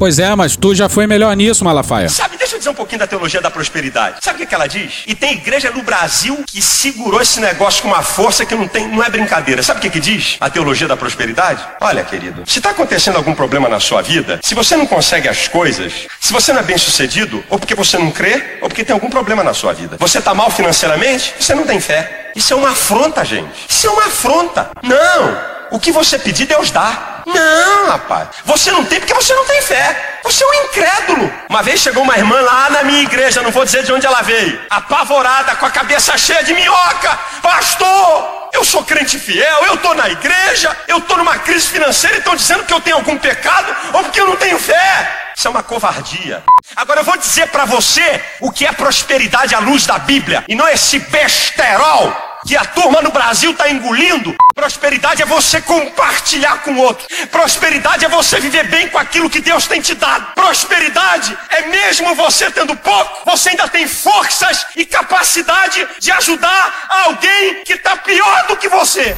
Pois 0.01 0.19
é, 0.19 0.35
mas 0.35 0.57
tu 0.57 0.75
já 0.75 0.89
foi 0.89 1.07
melhor 1.07 1.37
nisso, 1.37 1.63
Malafaia. 1.63 2.09
Sabe, 2.09 2.39
deixa 2.39 2.55
eu 2.55 2.59
dizer 2.59 2.71
um 2.71 2.75
pouquinho 2.75 3.01
da 3.01 3.07
teologia 3.07 3.39
da 3.39 3.51
prosperidade. 3.51 4.17
Sabe 4.23 4.37
o 4.37 4.39
que, 4.39 4.47
que 4.47 4.55
ela 4.55 4.67
diz? 4.67 5.03
E 5.07 5.15
tem 5.15 5.35
igreja 5.35 5.71
no 5.71 5.83
Brasil 5.83 6.43
que 6.47 6.63
segurou 6.63 7.21
esse 7.21 7.39
negócio 7.39 7.83
com 7.83 7.89
uma 7.89 8.01
força 8.01 8.47
que 8.47 8.55
não, 8.55 8.67
tem, 8.67 8.89
não 8.89 9.05
é 9.05 9.11
brincadeira. 9.11 9.63
Sabe 9.63 9.79
o 9.79 9.83
que, 9.83 9.91
que 9.91 10.01
diz 10.01 10.39
a 10.41 10.49
teologia 10.49 10.89
da 10.89 10.97
prosperidade? 10.97 11.63
Olha, 11.83 12.03
querido, 12.03 12.45
se 12.47 12.61
está 12.61 12.71
acontecendo 12.71 13.17
algum 13.17 13.35
problema 13.35 13.69
na 13.69 13.79
sua 13.79 14.01
vida, 14.01 14.41
se 14.43 14.55
você 14.55 14.75
não 14.75 14.87
consegue 14.87 15.29
as 15.29 15.49
coisas, 15.49 15.93
se 16.19 16.33
você 16.33 16.51
não 16.51 16.61
é 16.61 16.65
bem 16.65 16.79
sucedido, 16.79 17.45
ou 17.51 17.59
porque 17.59 17.75
você 17.75 17.99
não 17.99 18.11
crê, 18.11 18.57
ou 18.63 18.71
porque 18.71 18.83
tem 18.83 18.95
algum 18.95 19.11
problema 19.11 19.45
na 19.45 19.53
sua 19.53 19.75
vida. 19.75 19.99
Você 20.01 20.17
está 20.17 20.33
mal 20.33 20.51
financeiramente, 20.51 21.35
você 21.39 21.55
não 21.55 21.67
tem 21.67 21.79
fé. 21.79 22.31
Isso 22.35 22.55
é 22.55 22.57
uma 22.57 22.71
afronta, 22.71 23.23
gente. 23.23 23.67
Isso 23.69 23.87
é 23.87 23.91
uma 23.91 24.07
afronta. 24.07 24.71
Não! 24.83 25.60
O 25.71 25.79
que 25.79 25.93
você 25.93 26.19
pedir, 26.19 26.47
Deus 26.47 26.71
dá. 26.71 27.23
Não, 27.27 27.89
rapaz. 27.89 28.29
Você 28.45 28.71
não 28.73 28.85
tem 28.85 28.99
porque 28.99 29.15
você 29.15 29.33
não 29.35 29.45
tem 29.45 29.63
fé. 29.63 30.19
Você 30.25 30.43
é 30.43 30.47
um 30.47 30.55
incrédulo. 30.65 31.33
Uma 31.49 31.63
vez 31.63 31.81
chegou 31.81 32.03
uma 32.03 32.17
irmã 32.17 32.41
lá 32.41 32.71
na 32.71 32.83
minha 32.83 33.03
igreja, 33.03 33.43
não 33.43 33.51
vou 33.51 33.65
dizer 33.65 33.85
de 33.85 33.93
onde 33.93 34.07
ela 34.07 34.21
veio, 34.23 34.61
apavorada, 34.69 35.55
com 35.57 35.67
a 35.67 35.71
cabeça 35.71 36.17
cheia 36.19 36.43
de 36.43 36.53
minhoca. 36.53 37.19
Pastor, 37.41 38.51
eu 38.53 38.65
sou 38.65 38.85
crente 38.85 39.19
fiel, 39.19 39.65
eu 39.67 39.75
estou 39.75 39.95
na 39.95 40.09
igreja, 40.11 40.77
eu 40.89 40.99
estou 40.99 41.17
numa 41.17 41.39
crise 41.39 41.69
financeira 41.69 42.17
e 42.17 42.19
estão 42.19 42.35
dizendo 42.35 42.65
que 42.65 42.75
eu 42.75 42.81
tenho 42.81 42.97
algum 42.97 43.17
pecado 43.17 43.75
ou 43.93 44.03
porque 44.03 44.21
eu 44.21 44.27
não 44.27 44.37
tenho 44.37 44.59
fé. 44.59 45.33
Isso 45.37 45.47
é 45.47 45.51
uma 45.51 45.63
covardia. 45.63 46.43
Agora 46.77 47.01
eu 47.01 47.05
vou 47.05 47.17
dizer 47.17 47.49
para 47.49 47.65
você 47.65 48.23
o 48.41 48.51
que 48.51 48.67
é 48.67 48.73
prosperidade 48.73 49.55
à 49.55 49.59
luz 49.59 49.87
da 49.87 49.99
Bíblia 49.99 50.45
e 50.49 50.55
não 50.55 50.69
esse 50.69 50.99
besterol 50.99 52.30
que 52.47 52.57
a 52.57 52.65
turma 52.65 53.03
no 53.03 53.11
Brasil 53.11 53.53
está 53.53 53.71
engolindo. 53.71 54.35
Prosperidade 54.55 55.23
é 55.23 55.27
você 55.27 55.61
compartilhar 55.61 56.63
com 56.63 56.77
outro. 56.77 57.07
Prosperidade 57.31 58.05
é 58.05 58.09
você 58.09 58.41
viver 58.41 58.65
bem 58.65 58.89
com 58.89 58.99
aquilo 58.99 59.31
que 59.31 59.41
Deus 59.41 59.67
tem 59.67 59.81
te 59.81 59.95
dado. 59.95 60.35
Prosperidade 60.35 61.37
é 61.51 61.63
mesmo 61.69 62.15
você 62.15 62.51
tendo 62.51 62.77
pouco, 62.77 63.31
você 63.31 63.51
ainda 63.51 63.69
tem 63.69 63.87
forças 63.87 64.67
e 64.77 64.85
capacidade 64.85 65.87
de 65.99 66.11
ajudar 66.13 66.89
alguém 67.07 67.65
que 67.65 67.75
está 67.75 67.97
pior 67.97 68.47
do 68.47 68.57
que 68.57 68.69
você. 68.69 69.17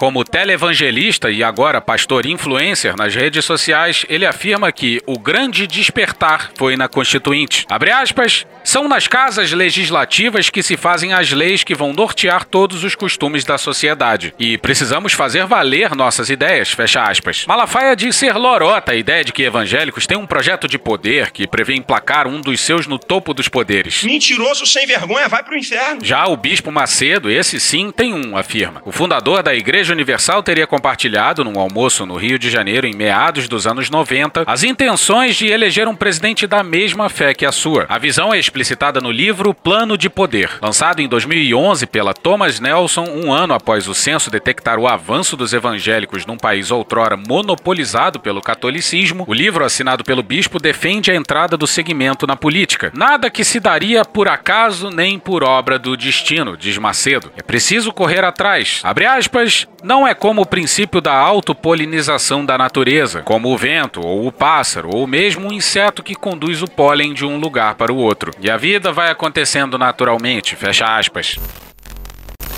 Como 0.00 0.24
televangelista 0.24 1.30
e 1.30 1.44
agora 1.44 1.78
pastor 1.78 2.24
influencer 2.24 2.96
nas 2.96 3.14
redes 3.14 3.44
sociais, 3.44 4.06
ele 4.08 4.24
afirma 4.24 4.72
que 4.72 4.98
o 5.06 5.18
grande 5.18 5.66
despertar 5.66 6.52
foi 6.56 6.74
na 6.74 6.88
Constituinte. 6.88 7.66
Abre 7.68 7.90
aspas, 7.90 8.46
são 8.64 8.88
nas 8.88 9.06
casas 9.06 9.52
legislativas 9.52 10.50
que 10.50 10.62
se 10.62 10.76
fazem 10.76 11.12
as 11.12 11.30
leis 11.32 11.64
que 11.64 11.74
vão 11.74 11.92
nortear 11.92 12.44
todos 12.44 12.84
os 12.84 12.94
costumes 12.94 13.44
da 13.44 13.58
sociedade. 13.58 14.34
E 14.38 14.58
precisamos 14.58 15.12
fazer 15.12 15.46
valer 15.46 15.94
nossas 15.94 16.30
ideias, 16.30 16.70
fecha 16.70 17.02
aspas. 17.02 17.44
Malafaia 17.46 17.96
diz 17.96 18.16
ser 18.16 18.34
lorota 18.34 18.92
a 18.92 18.96
ideia 18.96 19.24
de 19.24 19.32
que 19.32 19.42
evangélicos 19.42 20.06
têm 20.06 20.16
um 20.16 20.26
projeto 20.26 20.68
de 20.68 20.78
poder 20.78 21.30
que 21.30 21.46
prevê 21.46 21.74
emplacar 21.74 22.26
um 22.26 22.40
dos 22.40 22.60
seus 22.60 22.86
no 22.86 22.98
topo 22.98 23.32
dos 23.32 23.48
poderes. 23.48 24.02
Mentiroso 24.02 24.66
sem 24.66 24.86
vergonha 24.86 25.28
vai 25.28 25.42
pro 25.42 25.56
inferno. 25.56 26.00
Já 26.02 26.26
o 26.26 26.36
bispo 26.36 26.70
Macedo, 26.70 27.30
esse 27.30 27.58
sim, 27.58 27.90
tem 27.90 28.14
um, 28.14 28.36
afirma. 28.36 28.82
O 28.84 28.92
fundador 28.92 29.42
da 29.42 29.54
Igreja 29.54 29.92
Universal 29.92 30.42
teria 30.42 30.66
compartilhado 30.66 31.44
num 31.44 31.58
almoço 31.58 32.04
no 32.06 32.16
Rio 32.16 32.38
de 32.38 32.50
Janeiro 32.50 32.86
em 32.86 32.94
meados 32.94 33.48
dos 33.48 33.66
anos 33.66 33.90
90 33.90 34.44
as 34.46 34.62
intenções 34.62 35.36
de 35.36 35.46
eleger 35.46 35.88
um 35.88 35.94
presidente 35.94 36.46
da 36.46 36.62
mesma 36.62 37.08
fé 37.08 37.32
que 37.34 37.46
a 37.46 37.52
sua. 37.52 37.86
A 37.88 37.98
visão 37.98 38.32
é 38.32 38.38
explicitada 38.50 39.00
no 39.00 39.12
livro 39.12 39.54
Plano 39.54 39.96
de 39.96 40.10
Poder, 40.10 40.50
lançado 40.60 41.00
em 41.00 41.06
2011 41.06 41.86
pela 41.86 42.12
Thomas 42.12 42.58
Nelson, 42.58 43.04
um 43.04 43.32
ano 43.32 43.54
após 43.54 43.86
o 43.86 43.94
censo 43.94 44.28
detectar 44.28 44.76
o 44.76 44.88
avanço 44.88 45.36
dos 45.36 45.52
evangélicos 45.52 46.26
num 46.26 46.36
país 46.36 46.72
outrora 46.72 47.16
monopolizado 47.16 48.18
pelo 48.18 48.42
catolicismo. 48.42 49.24
O 49.28 49.32
livro, 49.32 49.64
assinado 49.64 50.02
pelo 50.02 50.22
bispo, 50.22 50.58
defende 50.58 51.12
a 51.12 51.14
entrada 51.14 51.56
do 51.56 51.66
segmento 51.66 52.26
na 52.26 52.34
política. 52.34 52.90
Nada 52.92 53.30
que 53.30 53.44
se 53.44 53.60
daria 53.60 54.04
por 54.04 54.26
acaso 54.26 54.90
nem 54.90 55.16
por 55.16 55.44
obra 55.44 55.78
do 55.78 55.96
destino, 55.96 56.56
diz 56.56 56.76
Macedo. 56.76 57.30
É 57.36 57.42
preciso 57.42 57.92
correr 57.92 58.24
atrás. 58.24 58.80
Abre 58.82 59.06
aspas, 59.06 59.68
não 59.82 60.06
é 60.06 60.14
como 60.14 60.42
o 60.42 60.46
princípio 60.46 61.00
da 61.00 61.12
autopolinização 61.12 62.44
da 62.44 62.58
natureza, 62.58 63.22
como 63.22 63.52
o 63.52 63.56
vento, 63.56 64.00
ou 64.00 64.26
o 64.26 64.32
pássaro, 64.32 64.90
ou 64.94 65.06
mesmo 65.06 65.48
um 65.48 65.52
inseto 65.52 66.02
que 66.02 66.14
conduz 66.14 66.62
o 66.62 66.68
pólen 66.68 67.14
de 67.14 67.24
um 67.24 67.38
lugar 67.38 67.74
para 67.74 67.92
o 67.92 67.96
outro. 67.96 68.32
E 68.40 68.50
a 68.50 68.56
vida 68.56 68.92
vai 68.92 69.10
acontecendo 69.10 69.78
naturalmente, 69.78 70.56
fecha 70.56 70.84
aspas. 70.84 71.38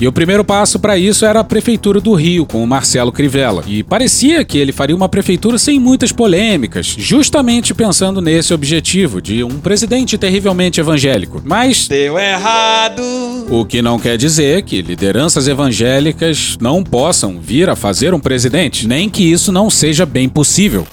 E 0.02 0.09
o 0.09 0.11
primeiro 0.11 0.42
passo 0.42 0.80
para 0.80 0.99
isso 0.99 1.25
era 1.25 1.38
a 1.38 1.44
Prefeitura 1.44 2.00
do 2.00 2.12
Rio, 2.12 2.44
com 2.44 2.61
o 2.61 2.66
Marcelo 2.66 3.12
Crivella. 3.12 3.62
E 3.68 3.85
parecia 3.85 4.44
que 4.44 4.59
ele 4.59 4.73
faria 4.73 4.97
uma 4.97 5.09
prefeitura 5.09 5.56
sem 5.59 5.78
muitas 5.78 6.11
polêmicas, 6.11 6.97
justamente 6.99 7.73
pensando 7.73 8.21
nesse 8.21 8.52
objetivo 8.52 9.23
de 9.23 9.44
um 9.44 9.61
presidente 9.61 10.18
terrivelmente 10.18 10.80
evangélico. 10.80 11.40
Mas. 11.44 11.87
Deu 11.87 12.18
errado! 12.18 13.00
O 13.49 13.64
que 13.64 13.80
não 13.80 13.97
quer 13.97 14.18
dizer 14.18 14.62
que 14.62 14.82
lideranças 14.82 15.47
evangélicas 15.47 16.59
não 16.61 16.82
possam 16.82 17.38
vir 17.40 17.71
a 17.71 17.76
fazer 17.76 18.12
um 18.12 18.18
presidente, 18.18 18.88
nem 18.88 19.09
que 19.09 19.23
isso 19.23 19.52
não 19.52 19.71
seja 19.71 20.04
bem 20.04 20.28
possível. 20.28 20.85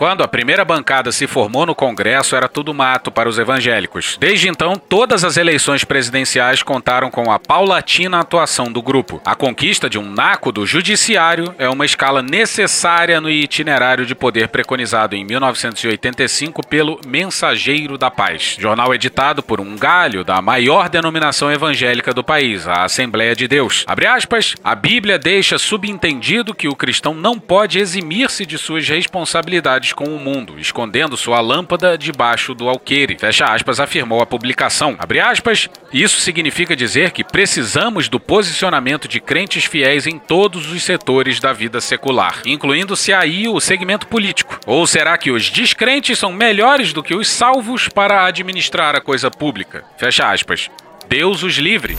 Quando 0.00 0.22
a 0.22 0.28
primeira 0.28 0.64
bancada 0.64 1.12
se 1.12 1.26
formou 1.26 1.66
no 1.66 1.74
Congresso, 1.74 2.34
era 2.34 2.48
tudo 2.48 2.72
mato 2.72 3.10
para 3.10 3.28
os 3.28 3.38
evangélicos. 3.38 4.16
Desde 4.18 4.48
então, 4.48 4.72
todas 4.72 5.24
as 5.24 5.36
eleições 5.36 5.84
presidenciais 5.84 6.62
contaram 6.62 7.10
com 7.10 7.30
a 7.30 7.38
paulatina 7.38 8.18
atuação 8.18 8.72
do 8.72 8.80
grupo. 8.80 9.20
A 9.26 9.34
conquista 9.34 9.90
de 9.90 9.98
um 9.98 10.10
naco 10.10 10.50
do 10.50 10.64
judiciário 10.64 11.54
é 11.58 11.68
uma 11.68 11.84
escala 11.84 12.22
necessária 12.22 13.20
no 13.20 13.28
itinerário 13.28 14.06
de 14.06 14.14
poder 14.14 14.48
preconizado 14.48 15.14
em 15.14 15.22
1985 15.22 16.66
pelo 16.66 16.98
Mensageiro 17.06 17.98
da 17.98 18.10
Paz, 18.10 18.56
jornal 18.58 18.94
editado 18.94 19.42
por 19.42 19.60
um 19.60 19.76
galho 19.76 20.24
da 20.24 20.40
maior 20.40 20.88
denominação 20.88 21.52
evangélica 21.52 22.14
do 22.14 22.24
país, 22.24 22.66
a 22.66 22.84
Assembleia 22.84 23.36
de 23.36 23.46
Deus. 23.46 23.84
Abre 23.86 24.06
aspas, 24.06 24.54
a 24.64 24.74
Bíblia 24.74 25.18
deixa 25.18 25.58
subentendido 25.58 26.54
que 26.54 26.68
o 26.68 26.74
cristão 26.74 27.12
não 27.12 27.38
pode 27.38 27.78
eximir-se 27.78 28.46
de 28.46 28.56
suas 28.56 28.88
responsabilidades 28.88 29.89
com 29.92 30.04
o 30.04 30.18
mundo, 30.18 30.58
escondendo 30.58 31.16
sua 31.16 31.40
lâmpada 31.40 31.96
debaixo 31.96 32.54
do 32.54 32.68
alqueire. 32.68 33.16
Fecha 33.18 33.44
aspas, 33.44 33.80
afirmou 33.80 34.20
a 34.20 34.26
publicação. 34.26 34.96
Abre 34.98 35.20
aspas, 35.20 35.68
isso 35.92 36.20
significa 36.20 36.76
dizer 36.76 37.10
que 37.10 37.24
precisamos 37.24 38.08
do 38.08 38.20
posicionamento 38.20 39.08
de 39.08 39.20
crentes 39.20 39.64
fiéis 39.64 40.06
em 40.06 40.18
todos 40.18 40.70
os 40.70 40.82
setores 40.82 41.40
da 41.40 41.52
vida 41.52 41.80
secular, 41.80 42.42
incluindo-se 42.46 43.12
aí 43.12 43.48
o 43.48 43.60
segmento 43.60 44.06
político. 44.06 44.58
Ou 44.66 44.86
será 44.86 45.16
que 45.16 45.30
os 45.30 45.50
descrentes 45.50 46.18
são 46.18 46.32
melhores 46.32 46.92
do 46.92 47.02
que 47.02 47.14
os 47.14 47.28
salvos 47.28 47.88
para 47.88 48.24
administrar 48.24 48.94
a 48.94 49.00
coisa 49.00 49.30
pública? 49.30 49.84
Fecha 49.96 50.30
aspas. 50.30 50.70
Deus 51.08 51.42
os 51.42 51.54
livre. 51.54 51.96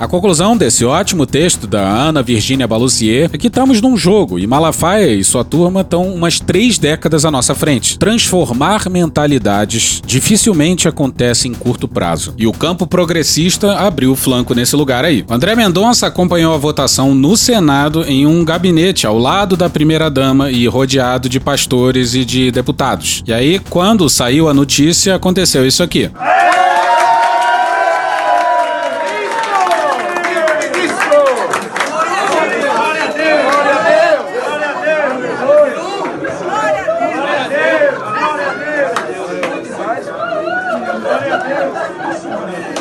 A 0.00 0.08
conclusão 0.08 0.56
desse 0.56 0.82
ótimo 0.82 1.26
texto 1.26 1.66
da 1.66 1.86
Ana 1.86 2.22
Virginia 2.22 2.66
Balusier 2.66 3.28
é 3.30 3.36
que 3.36 3.48
estamos 3.48 3.82
num 3.82 3.98
jogo 3.98 4.38
e 4.38 4.46
Malafaia 4.46 5.14
e 5.14 5.22
sua 5.22 5.44
turma 5.44 5.82
estão 5.82 6.14
umas 6.14 6.40
três 6.40 6.78
décadas 6.78 7.26
à 7.26 7.30
nossa 7.30 7.54
frente. 7.54 7.98
Transformar 7.98 8.88
mentalidades 8.88 10.00
dificilmente 10.06 10.88
acontece 10.88 11.48
em 11.48 11.52
curto 11.52 11.86
prazo. 11.86 12.32
E 12.38 12.46
o 12.46 12.52
campo 12.52 12.86
progressista 12.86 13.76
abriu 13.76 14.12
o 14.12 14.16
flanco 14.16 14.54
nesse 14.54 14.74
lugar 14.74 15.04
aí. 15.04 15.22
André 15.28 15.54
Mendonça 15.54 16.06
acompanhou 16.06 16.54
a 16.54 16.58
votação 16.58 17.14
no 17.14 17.36
Senado 17.36 18.02
em 18.08 18.26
um 18.26 18.42
gabinete 18.42 19.06
ao 19.06 19.18
lado 19.18 19.54
da 19.54 19.68
primeira-dama 19.68 20.50
e 20.50 20.66
rodeado 20.66 21.28
de 21.28 21.38
pastores 21.38 22.14
e 22.14 22.24
de 22.24 22.50
deputados. 22.50 23.22
E 23.26 23.34
aí, 23.34 23.58
quando 23.68 24.08
saiu 24.08 24.48
a 24.48 24.54
notícia, 24.54 25.14
aconteceu 25.14 25.66
isso 25.66 25.82
aqui. 25.82 26.10
Cantara, 41.10 41.40
cantara, 41.40 42.20
cantara, 42.20 42.79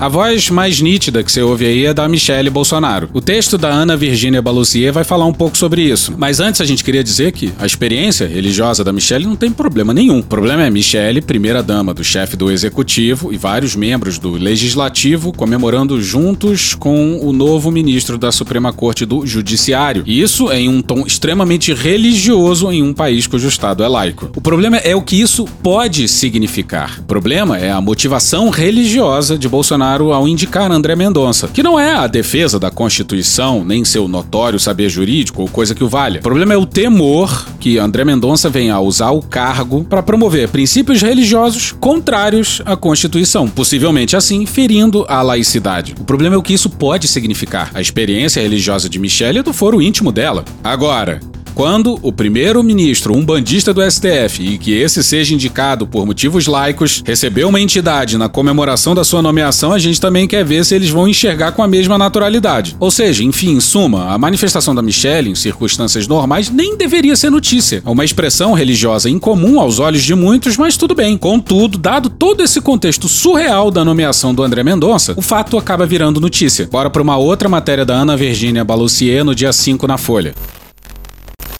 A 0.00 0.06
voz 0.06 0.48
mais 0.48 0.80
nítida 0.80 1.24
que 1.24 1.32
você 1.32 1.42
ouve 1.42 1.66
aí 1.66 1.86
é 1.86 1.92
da 1.92 2.08
Michelle 2.08 2.48
Bolsonaro. 2.50 3.10
O 3.12 3.20
texto 3.20 3.58
da 3.58 3.68
Ana 3.68 3.96
Virginia 3.96 4.40
Balussier 4.40 4.92
vai 4.92 5.02
falar 5.02 5.26
um 5.26 5.32
pouco 5.32 5.58
sobre 5.58 5.82
isso. 5.82 6.14
Mas 6.16 6.38
antes 6.38 6.60
a 6.60 6.64
gente 6.64 6.84
queria 6.84 7.02
dizer 7.02 7.32
que 7.32 7.52
a 7.58 7.66
experiência 7.66 8.24
religiosa 8.24 8.84
da 8.84 8.92
Michelle 8.92 9.26
não 9.26 9.34
tem 9.34 9.50
problema 9.50 9.92
nenhum. 9.92 10.20
O 10.20 10.22
problema 10.22 10.62
é 10.62 10.70
Michelle, 10.70 11.20
primeira 11.20 11.64
dama 11.64 11.92
do 11.92 12.04
chefe 12.04 12.36
do 12.36 12.48
executivo 12.48 13.32
e 13.32 13.36
vários 13.36 13.74
membros 13.74 14.20
do 14.20 14.30
legislativo 14.30 15.32
comemorando 15.32 16.00
juntos 16.00 16.76
com 16.76 17.18
o 17.20 17.32
novo 17.32 17.72
ministro 17.72 18.16
da 18.16 18.30
Suprema 18.30 18.72
Corte 18.72 19.04
do 19.04 19.26
Judiciário. 19.26 20.04
E 20.06 20.22
isso 20.22 20.52
em 20.52 20.68
um 20.68 20.80
tom 20.80 21.08
extremamente 21.08 21.74
religioso 21.74 22.70
em 22.70 22.84
um 22.84 22.94
país 22.94 23.26
cujo 23.26 23.48
estado 23.48 23.82
é 23.82 23.88
laico. 23.88 24.30
O 24.36 24.40
problema 24.40 24.76
é 24.76 24.94
o 24.94 25.02
que 25.02 25.20
isso 25.20 25.44
pode 25.60 26.06
significar. 26.06 27.00
O 27.00 27.02
problema 27.02 27.58
é 27.58 27.72
a 27.72 27.80
motivação 27.80 28.48
religiosa 28.48 29.36
de 29.36 29.48
Bolsonaro 29.48 29.87
Bolsonaro 29.88 30.12
ao 30.12 30.28
indicar 30.28 30.70
André 30.70 30.94
Mendonça, 30.94 31.48
que 31.48 31.62
não 31.62 31.78
é 31.78 31.94
a 31.94 32.06
defesa 32.06 32.58
da 32.58 32.70
Constituição, 32.70 33.64
nem 33.64 33.84
seu 33.84 34.06
notório 34.06 34.58
saber 34.58 34.88
jurídico 34.88 35.42
ou 35.42 35.48
coisa 35.48 35.74
que 35.74 35.82
o 35.82 35.88
valha. 35.88 36.20
O 36.20 36.22
problema 36.22 36.52
é 36.52 36.56
o 36.56 36.66
temor 36.66 37.46
que 37.58 37.78
André 37.78 38.04
Mendonça 38.04 38.50
venha 38.50 38.74
a 38.74 38.80
usar 38.80 39.10
o 39.10 39.22
cargo 39.22 39.84
para 39.84 40.02
promover 40.02 40.48
princípios 40.48 41.00
religiosos 41.00 41.72
contrários 41.72 42.60
à 42.66 42.76
Constituição, 42.76 43.48
possivelmente 43.48 44.16
assim 44.16 44.44
ferindo 44.44 45.06
a 45.08 45.22
laicidade. 45.22 45.94
O 45.98 46.04
problema 46.04 46.34
é 46.34 46.38
o 46.38 46.42
que 46.42 46.54
isso 46.54 46.68
pode 46.68 47.08
significar. 47.08 47.70
A 47.72 47.80
experiência 47.80 48.42
religiosa 48.42 48.88
de 48.88 48.98
Michelle 48.98 49.38
é 49.38 49.42
do 49.42 49.52
foro 49.52 49.80
íntimo 49.80 50.12
dela. 50.12 50.44
Agora, 50.62 51.20
quando 51.58 51.98
o 52.02 52.12
primeiro-ministro, 52.12 53.12
um 53.12 53.24
bandista 53.24 53.74
do 53.74 53.82
STF, 53.82 54.40
e 54.40 54.58
que 54.58 54.72
esse 54.74 55.02
seja 55.02 55.34
indicado 55.34 55.88
por 55.88 56.06
motivos 56.06 56.46
laicos, 56.46 57.02
recebeu 57.04 57.48
uma 57.48 57.60
entidade 57.60 58.16
na 58.16 58.28
comemoração 58.28 58.94
da 58.94 59.02
sua 59.02 59.20
nomeação, 59.20 59.72
a 59.72 59.78
gente 59.80 60.00
também 60.00 60.28
quer 60.28 60.44
ver 60.44 60.64
se 60.64 60.76
eles 60.76 60.88
vão 60.88 61.08
enxergar 61.08 61.50
com 61.50 61.60
a 61.60 61.66
mesma 61.66 61.98
naturalidade. 61.98 62.76
Ou 62.78 62.92
seja, 62.92 63.24
enfim, 63.24 63.56
em 63.56 63.60
suma, 63.60 64.12
a 64.12 64.16
manifestação 64.16 64.72
da 64.72 64.80
Michelle, 64.80 65.30
em 65.30 65.34
circunstâncias 65.34 66.06
normais, 66.06 66.48
nem 66.48 66.76
deveria 66.76 67.16
ser 67.16 67.28
notícia. 67.28 67.82
É 67.84 67.90
uma 67.90 68.04
expressão 68.04 68.52
religiosa 68.52 69.10
incomum 69.10 69.58
aos 69.58 69.80
olhos 69.80 70.04
de 70.04 70.14
muitos, 70.14 70.56
mas 70.56 70.76
tudo 70.76 70.94
bem. 70.94 71.18
Contudo, 71.18 71.76
dado 71.76 72.08
todo 72.08 72.40
esse 72.40 72.60
contexto 72.60 73.08
surreal 73.08 73.72
da 73.72 73.84
nomeação 73.84 74.32
do 74.32 74.44
André 74.44 74.62
Mendonça, 74.62 75.12
o 75.16 75.22
fato 75.22 75.58
acaba 75.58 75.84
virando 75.84 76.20
notícia. 76.20 76.68
Bora 76.70 76.88
para 76.88 77.02
uma 77.02 77.16
outra 77.16 77.48
matéria 77.48 77.84
da 77.84 77.96
Ana 77.96 78.16
Virginia 78.16 78.62
Balussier 78.62 79.24
no 79.24 79.34
dia 79.34 79.52
5 79.52 79.88
na 79.88 79.98
Folha. 79.98 80.36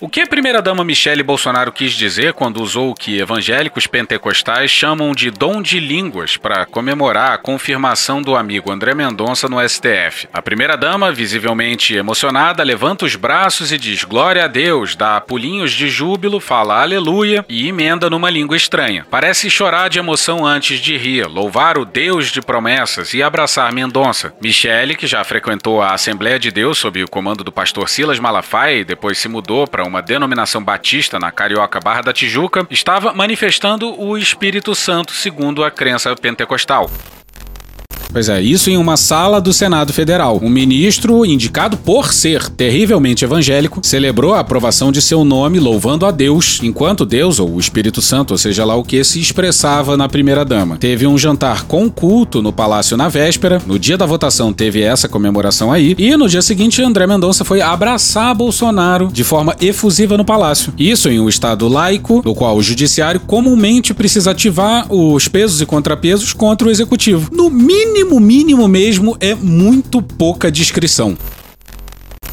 O 0.01 0.09
que 0.09 0.21
a 0.21 0.27
primeira-dama 0.29 0.85
Michele 0.85 1.25
Bolsonaro 1.25 1.73
quis 1.73 1.93
dizer 1.93 2.33
quando 2.33 2.63
usou 2.63 2.91
o 2.91 2.95
que 2.95 3.19
evangélicos 3.19 3.89
pentecostais 3.89 4.71
chamam 4.71 5.13
de 5.13 5.29
dom 5.29 5.61
de 5.61 5.81
línguas 5.81 6.37
para 6.37 6.65
comemorar 6.65 7.33
a 7.33 7.39
confirmação 7.39 8.23
do 8.23 8.37
amigo 8.37 8.71
André 8.71 8.95
Mendonça 8.95 9.49
no 9.49 9.59
STF? 9.69 10.29
A 10.33 10.41
primeira-dama, 10.41 11.11
visivelmente 11.11 11.97
emocionada, 11.97 12.63
levanta 12.63 13.05
os 13.05 13.17
braços 13.17 13.73
e 13.73 13.79
diz 13.79 14.05
glória 14.05 14.45
a 14.45 14.47
Deus, 14.47 14.95
dá 14.95 15.21
pulinhos 15.21 15.73
de 15.73 15.89
júbilo, 15.89 16.39
fala 16.39 16.81
aleluia 16.81 17.45
e 17.49 17.67
emenda 17.67 18.09
numa 18.09 18.31
língua 18.31 18.57
estranha. 18.57 19.05
Parece 19.11 19.51
chorar 19.51 19.91
de 19.91 19.99
emoção 19.99 20.47
antes 20.47 20.79
de 20.79 20.97
rir, 20.97 21.27
louvar 21.27 21.77
o 21.77 21.85
Deus 21.85 22.31
de 22.31 22.41
promessas 22.41 23.15
e 23.15 23.21
abraçar 23.21 23.73
Mendonça. 23.73 24.33
Michele, 24.41 24.95
que 24.95 25.09
já 25.09 25.25
frequentou 25.25 25.83
a 25.83 25.93
Assembleia 25.93 26.39
de 26.39 26.53
Deus 26.53 26.79
sob 26.79 27.03
o 27.03 27.11
comando 27.11 27.43
do 27.43 27.51
pastor 27.51 27.89
Silas 27.89 28.21
Malafaia 28.21 28.79
e 28.79 28.85
depois 28.85 29.19
se 29.19 29.29
mudou 29.29 29.67
para 29.67 29.88
uma 29.89 30.03
denominação 30.03 30.63
batista 30.63 31.19
na 31.19 31.33
Carioca 31.33 31.81
Barra 31.81 32.03
da 32.03 32.13
Tijuca, 32.13 32.67
estava 32.71 33.13
manifestando 33.13 34.01
o 34.01 34.17
Espírito 34.17 34.75
Santo 34.75 35.13
segundo 35.13 35.65
a 35.65 35.71
crença 35.71 36.15
pentecostal. 36.15 36.89
Pois 38.11 38.29
é, 38.29 38.41
isso 38.41 38.71
em 38.71 38.77
uma 38.77 38.97
sala 38.97 39.41
do 39.41 39.53
Senado 39.53 39.93
Federal. 39.93 40.41
Um 40.43 40.49
ministro, 40.49 41.27
indicado 41.27 41.77
por 41.77 42.13
ser 42.13 42.49
terrivelmente 42.49 43.25
evangélico, 43.25 43.81
celebrou 43.83 44.35
a 44.35 44.41
aprovação 44.41 44.91
de 44.91 45.03
seu 45.03 45.25
nome 45.25 45.61
louvando 45.61 46.07
a 46.07 46.11
Deus, 46.11 46.59
enquanto 46.63 47.05
Deus, 47.05 47.39
ou 47.39 47.55
o 47.55 47.61
Espírito 47.61 48.01
Santo, 48.01 48.33
ou 48.33 48.39
seja 48.39 48.65
lá 48.65 48.75
o 48.75 48.83
que, 48.83 49.05
se 49.05 49.21
expressava 49.21 49.97
na 49.97 50.09
primeira-dama. 50.09 50.79
Teve 50.79 51.07
um 51.07 51.19
jantar 51.19 51.65
com 51.65 51.91
culto 51.91 52.41
no 52.41 52.53
palácio 52.53 52.97
na 52.97 53.09
véspera, 53.09 53.61
no 53.67 53.79
dia 53.79 53.99
da 53.99 54.07
votação 54.07 54.53
teve 54.53 54.81
essa 54.81 55.09
comemoração 55.09 55.71
aí, 55.71 55.95
e 55.99 56.17
no 56.17 56.29
dia 56.29 56.43
seguinte 56.43 56.83
André 56.83 57.07
Mendonça 57.07 57.45
foi 57.45 57.61
abraçar 57.61 58.35
Bolsonaro 58.35 59.11
de 59.13 59.23
forma 59.23 59.55
efusiva 59.61 60.17
no 60.17 60.25
palácio. 60.25 60.73
Isso 60.79 61.09
em 61.09 61.21
um 61.21 61.29
estado 61.29 61.69
laico, 61.69 62.23
no 62.25 62.35
qual 62.35 62.57
o 62.57 62.63
judiciário 62.63 63.21
comumente 63.21 63.93
precisa 63.93 64.31
ativar 64.31 64.87
os 64.93 65.29
pesos 65.29 65.61
e 65.61 65.67
contrapesos 65.67 66.33
contra 66.33 66.69
o 66.69 66.71
executivo. 66.71 67.31
No 67.33 67.51
mínimo 67.51 67.98
mínimo, 67.99 68.21
mínimo 68.21 68.69
mesmo 68.69 69.17
é 69.19 69.35
muito 69.35 70.01
pouca 70.01 70.53
descrição. 70.53 71.17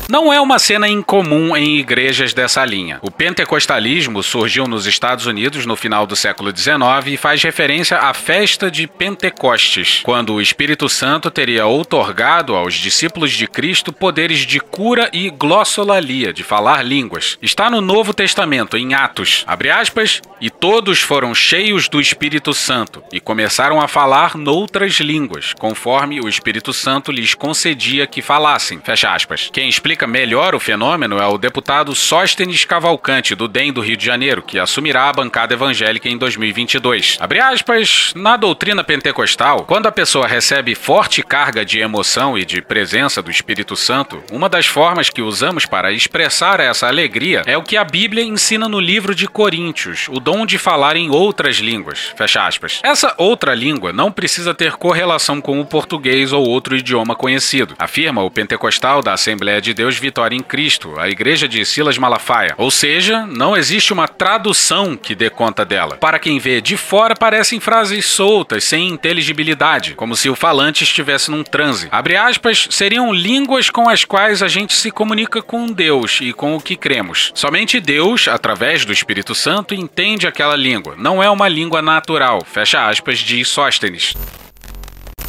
Não 0.07 0.31
é 0.31 0.39
uma 0.39 0.59
cena 0.59 0.87
incomum 0.87 1.57
em 1.57 1.77
igrejas 1.77 2.31
dessa 2.31 2.63
linha. 2.63 2.99
O 3.01 3.09
pentecostalismo 3.09 4.21
surgiu 4.21 4.67
nos 4.67 4.85
Estados 4.85 5.25
Unidos 5.25 5.65
no 5.65 5.75
final 5.75 6.05
do 6.05 6.15
século 6.15 6.55
XIX 6.55 6.79
e 7.07 7.17
faz 7.17 7.41
referência 7.41 7.97
à 7.97 8.13
festa 8.13 8.69
de 8.69 8.85
Pentecostes, 8.85 10.01
quando 10.03 10.33
o 10.33 10.41
Espírito 10.41 10.87
Santo 10.87 11.31
teria 11.31 11.65
outorgado 11.65 12.55
aos 12.55 12.75
discípulos 12.75 13.31
de 13.31 13.47
Cristo 13.47 13.91
poderes 13.91 14.41
de 14.45 14.59
cura 14.59 15.09
e 15.11 15.31
glossolalia, 15.31 16.31
de 16.31 16.43
falar 16.43 16.83
línguas. 16.83 17.39
Está 17.41 17.67
no 17.67 17.81
Novo 17.81 18.13
Testamento, 18.13 18.77
em 18.77 18.93
Atos, 18.93 19.43
abre 19.47 19.71
aspas, 19.71 20.21
e 20.39 20.51
todos 20.51 21.01
foram 21.01 21.33
cheios 21.33 21.89
do 21.89 21.99
Espírito 21.99 22.53
Santo 22.53 23.01
e 23.11 23.19
começaram 23.19 23.81
a 23.81 23.87
falar 23.87 24.37
noutras 24.37 24.93
línguas, 24.99 25.53
conforme 25.57 26.21
o 26.21 26.29
Espírito 26.29 26.71
Santo 26.73 27.11
lhes 27.11 27.33
concedia 27.33 28.05
que 28.05 28.21
falassem, 28.21 28.79
fecha 28.79 29.11
aspas. 29.11 29.49
Quem 29.51 29.67
explica 29.67 29.94
explica 29.95 30.07
melhor 30.07 30.53
o 30.53 30.59
fenômeno 30.59 31.17
é 31.17 31.25
o 31.25 31.37
deputado 31.37 31.95
Sóstenes 31.95 32.65
Cavalcante, 32.65 33.33
do 33.33 33.47
DEM 33.47 33.71
do 33.71 33.79
Rio 33.79 33.95
de 33.95 34.05
Janeiro, 34.05 34.41
que 34.41 34.59
assumirá 34.59 35.07
a 35.07 35.13
bancada 35.13 35.53
evangélica 35.53 36.09
em 36.09 36.17
2022. 36.17 37.17
Abre 37.21 37.39
aspas, 37.39 38.11
na 38.13 38.35
doutrina 38.35 38.83
pentecostal, 38.83 39.63
quando 39.63 39.87
a 39.87 39.93
pessoa 39.93 40.27
recebe 40.27 40.75
forte 40.75 41.23
carga 41.23 41.63
de 41.63 41.79
emoção 41.79 42.37
e 42.37 42.43
de 42.43 42.61
presença 42.61 43.21
do 43.21 43.31
Espírito 43.31 43.77
Santo, 43.77 44.21
uma 44.29 44.49
das 44.49 44.65
formas 44.65 45.09
que 45.09 45.21
usamos 45.21 45.65
para 45.65 45.93
expressar 45.93 46.59
essa 46.59 46.87
alegria 46.87 47.43
é 47.45 47.57
o 47.57 47.63
que 47.63 47.77
a 47.77 47.83
Bíblia 47.85 48.23
ensina 48.23 48.67
no 48.67 48.81
livro 48.81 49.15
de 49.15 49.27
Coríntios, 49.27 50.07
o 50.09 50.19
dom 50.19 50.45
de 50.45 50.57
falar 50.57 50.97
em 50.97 51.09
outras 51.09 51.57
línguas. 51.57 52.11
Fecha 52.17 52.45
aspas. 52.45 52.81
Essa 52.83 53.13
outra 53.17 53.55
língua 53.55 53.93
não 53.93 54.11
precisa 54.11 54.53
ter 54.53 54.73
correlação 54.73 55.39
com 55.39 55.61
o 55.61 55.65
português 55.65 56.33
ou 56.33 56.45
outro 56.45 56.75
idioma 56.75 57.15
conhecido, 57.15 57.75
afirma 57.79 58.21
o 58.21 58.31
pentecostal 58.31 59.01
da 59.01 59.13
Assembleia 59.13 59.61
de 59.61 59.73
Deus 59.73 59.84
Deus 59.85 59.99
Vitória 59.99 60.35
em 60.35 60.41
Cristo, 60.41 60.99
a 60.99 61.07
igreja 61.07 61.47
de 61.47 61.63
Silas 61.63 61.95
Malafaia. 61.95 62.55
Ou 62.57 62.71
seja, 62.71 63.23
não 63.27 63.55
existe 63.55 63.93
uma 63.93 64.07
tradução 64.07 64.97
que 64.97 65.13
dê 65.13 65.29
conta 65.29 65.63
dela. 65.63 65.97
Para 65.97 66.17
quem 66.17 66.39
vê 66.39 66.59
de 66.59 66.75
fora, 66.75 67.15
parecem 67.15 67.59
frases 67.59 68.03
soltas, 68.07 68.63
sem 68.63 68.87
inteligibilidade, 68.87 69.93
como 69.93 70.15
se 70.15 70.27
o 70.27 70.33
falante 70.33 70.83
estivesse 70.83 71.29
num 71.29 71.43
transe. 71.43 71.87
Abre 71.91 72.15
aspas, 72.15 72.67
seriam 72.71 73.13
línguas 73.13 73.69
com 73.69 73.87
as 73.87 74.03
quais 74.03 74.41
a 74.41 74.47
gente 74.47 74.73
se 74.73 74.89
comunica 74.89 75.39
com 75.43 75.67
Deus 75.67 76.17
e 76.19 76.33
com 76.33 76.55
o 76.55 76.61
que 76.61 76.75
cremos. 76.75 77.31
Somente 77.35 77.79
Deus, 77.79 78.27
através 78.27 78.85
do 78.85 78.91
Espírito 78.91 79.35
Santo, 79.35 79.75
entende 79.75 80.25
aquela 80.25 80.55
língua. 80.55 80.95
Não 80.97 81.21
é 81.21 81.29
uma 81.29 81.47
língua 81.47 81.83
natural. 81.83 82.41
Fecha 82.43 82.89
aspas, 82.89 83.19
diz 83.19 83.47
Sóstenes. 83.49 84.15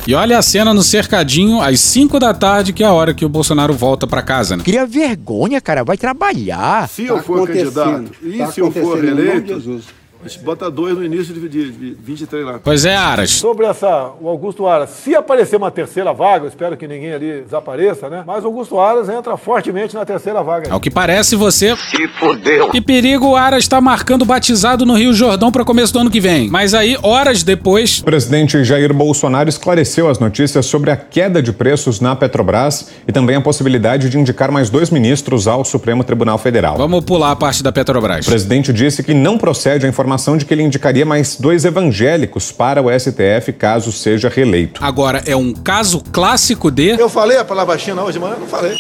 E 0.07 0.15
olha 0.15 0.39
a 0.39 0.43
cena 0.43 0.73
no 0.73 0.85
cercadinho 0.85 1.61
às 1.61 1.81
5 1.81 2.21
da 2.21 2.33
tarde, 2.33 2.73
que 2.73 2.85
é 2.85 2.87
a 2.87 2.93
hora 2.93 3.13
que 3.13 3.25
o 3.25 3.29
Bolsonaro 3.29 3.75
volta 3.75 4.07
para 4.07 4.23
casa, 4.23 4.57
né? 4.57 4.63
Cria 4.63 4.87
vergonha, 4.87 5.61
cara, 5.61 5.83
vai 5.83 5.97
trabalhar. 5.97 6.89
Se 6.89 7.07
eu 7.07 7.17
tá 7.17 7.23
for 7.25 7.49
candidato 7.49 8.13
e 8.23 8.39
tá 8.39 8.47
se 8.53 8.61
eu 8.61 8.71
for 8.71 9.01
reeleito, 9.01 9.83
a 10.27 10.29
gente 10.29 10.45
bota 10.45 10.71
dois 10.71 10.97
no 10.97 11.05
início 11.05 11.33
de, 11.33 11.49
de, 11.49 11.71
de 11.71 11.97
23 12.03 12.45
lá. 12.45 12.61
Pois 12.63 12.85
é, 12.85 12.97
Aras. 12.97 13.31
Sobre 13.31 13.65
essa, 13.65 14.11
o 14.21 14.29
Augusto 14.29 14.67
Aras, 14.67 14.91
se 14.91 15.15
aparecer 15.15 15.57
uma 15.57 15.71
terceira 15.71 16.13
vaga, 16.13 16.45
eu 16.45 16.49
espero 16.49 16.77
que 16.77 16.87
ninguém 16.89 17.13
ali 17.13 17.43
desapareça, 17.43 18.11
né? 18.11 18.25
Mas 18.27 18.43
o 18.43 18.49
Augusto 18.49 18.79
Aras 18.79 19.09
entra 19.09 19.37
fortemente 19.37 19.95
na 19.95 20.05
terceira 20.05 20.43
vaga. 20.43 20.73
Ao 20.73 20.81
que 20.81 20.91
parece, 20.91 21.37
você. 21.37 21.77
Se 21.77 22.09
fodeu. 22.09 22.71
Que 22.71 22.81
perigo 22.81 23.29
o 23.29 23.37
Aras 23.37 23.63
está 23.63 23.81
marcando 23.81 24.25
batizado 24.25 24.85
no 24.85 24.95
Rio 24.95 25.15
Jordão 25.15 25.53
para 25.53 25.65
começo 25.65 25.93
do 25.93 26.01
ano 26.01 26.11
que 26.11 26.21
vem. 26.21 26.51
Mas 26.51 26.75
aí, 26.75 26.99
horas 27.03 27.43
depois. 27.43 28.01
O 28.01 28.05
presidente 28.05 28.63
Jair 28.65 28.93
Bolsonaro 28.93 29.49
esclareceu 29.49 30.09
as 30.09 30.19
notícias 30.19 30.67
sobre 30.67 30.91
a 30.91 30.97
queda 30.97 31.41
de 31.41 31.53
preços 31.53 32.01
na 32.01 32.17
Petrobras 32.17 32.91
e 33.07 33.13
também 33.13 33.37
a 33.37 33.41
possibilidade 33.41 34.11
de 34.11 34.19
indicar 34.19 34.51
mais 34.51 34.69
dois 34.69 34.91
ministros 34.91 35.47
ao 35.47 35.65
Supremo 35.65 36.03
Tribunal 36.03 36.39
Federal. 36.39 36.77
Vamos 36.77 37.05
pular 37.05 37.31
a 37.31 37.37
parte 37.37 37.63
da 37.63 37.71
Petrobras. 37.71 38.27
O 38.27 38.31
presidente 38.31 38.73
disse 38.73 39.03
que 39.03 39.15
não 39.15 39.39
procede 39.39 39.87
a 39.87 39.89
informação 39.89 40.16
informação 40.17 40.37
de 40.37 40.45
que 40.45 40.55
ele 40.55 40.63
indicaria 40.63 41.05
mais 41.05 41.37
dois 41.37 41.65
evangélicos 41.65 42.51
para 42.51 42.83
o 42.83 42.89
STF 42.91 43.53
caso 43.53 43.93
seja 43.93 44.29
reeleito. 44.29 44.83
Agora, 44.83 45.23
é 45.27 45.37
um 45.37 45.53
caso 45.53 46.03
clássico 46.11 46.71
de. 46.71 46.99
Eu 46.99 47.09
falei 47.09 47.37
a 47.37 47.45
palavra 47.45 47.79
China 47.79 48.03
hoje 48.03 48.15
de 48.15 48.19
manhã? 48.19 48.37
Não 48.41 48.47
falei. 48.47 48.77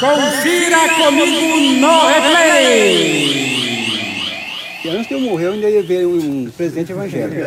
Confira 0.00 0.88
comigo 0.96 1.80
no 1.80 2.06
replay. 2.06 3.69
Que 4.82 4.88
antes 4.88 5.08
de 5.08 5.14
eu 5.14 5.20
morrer 5.20 5.46
eu 5.46 5.52
ainda 5.52 5.68
ia 5.70 5.82
ver 5.82 6.06
um 6.06 6.48
presidente 6.56 6.92
evangélico. 6.92 7.40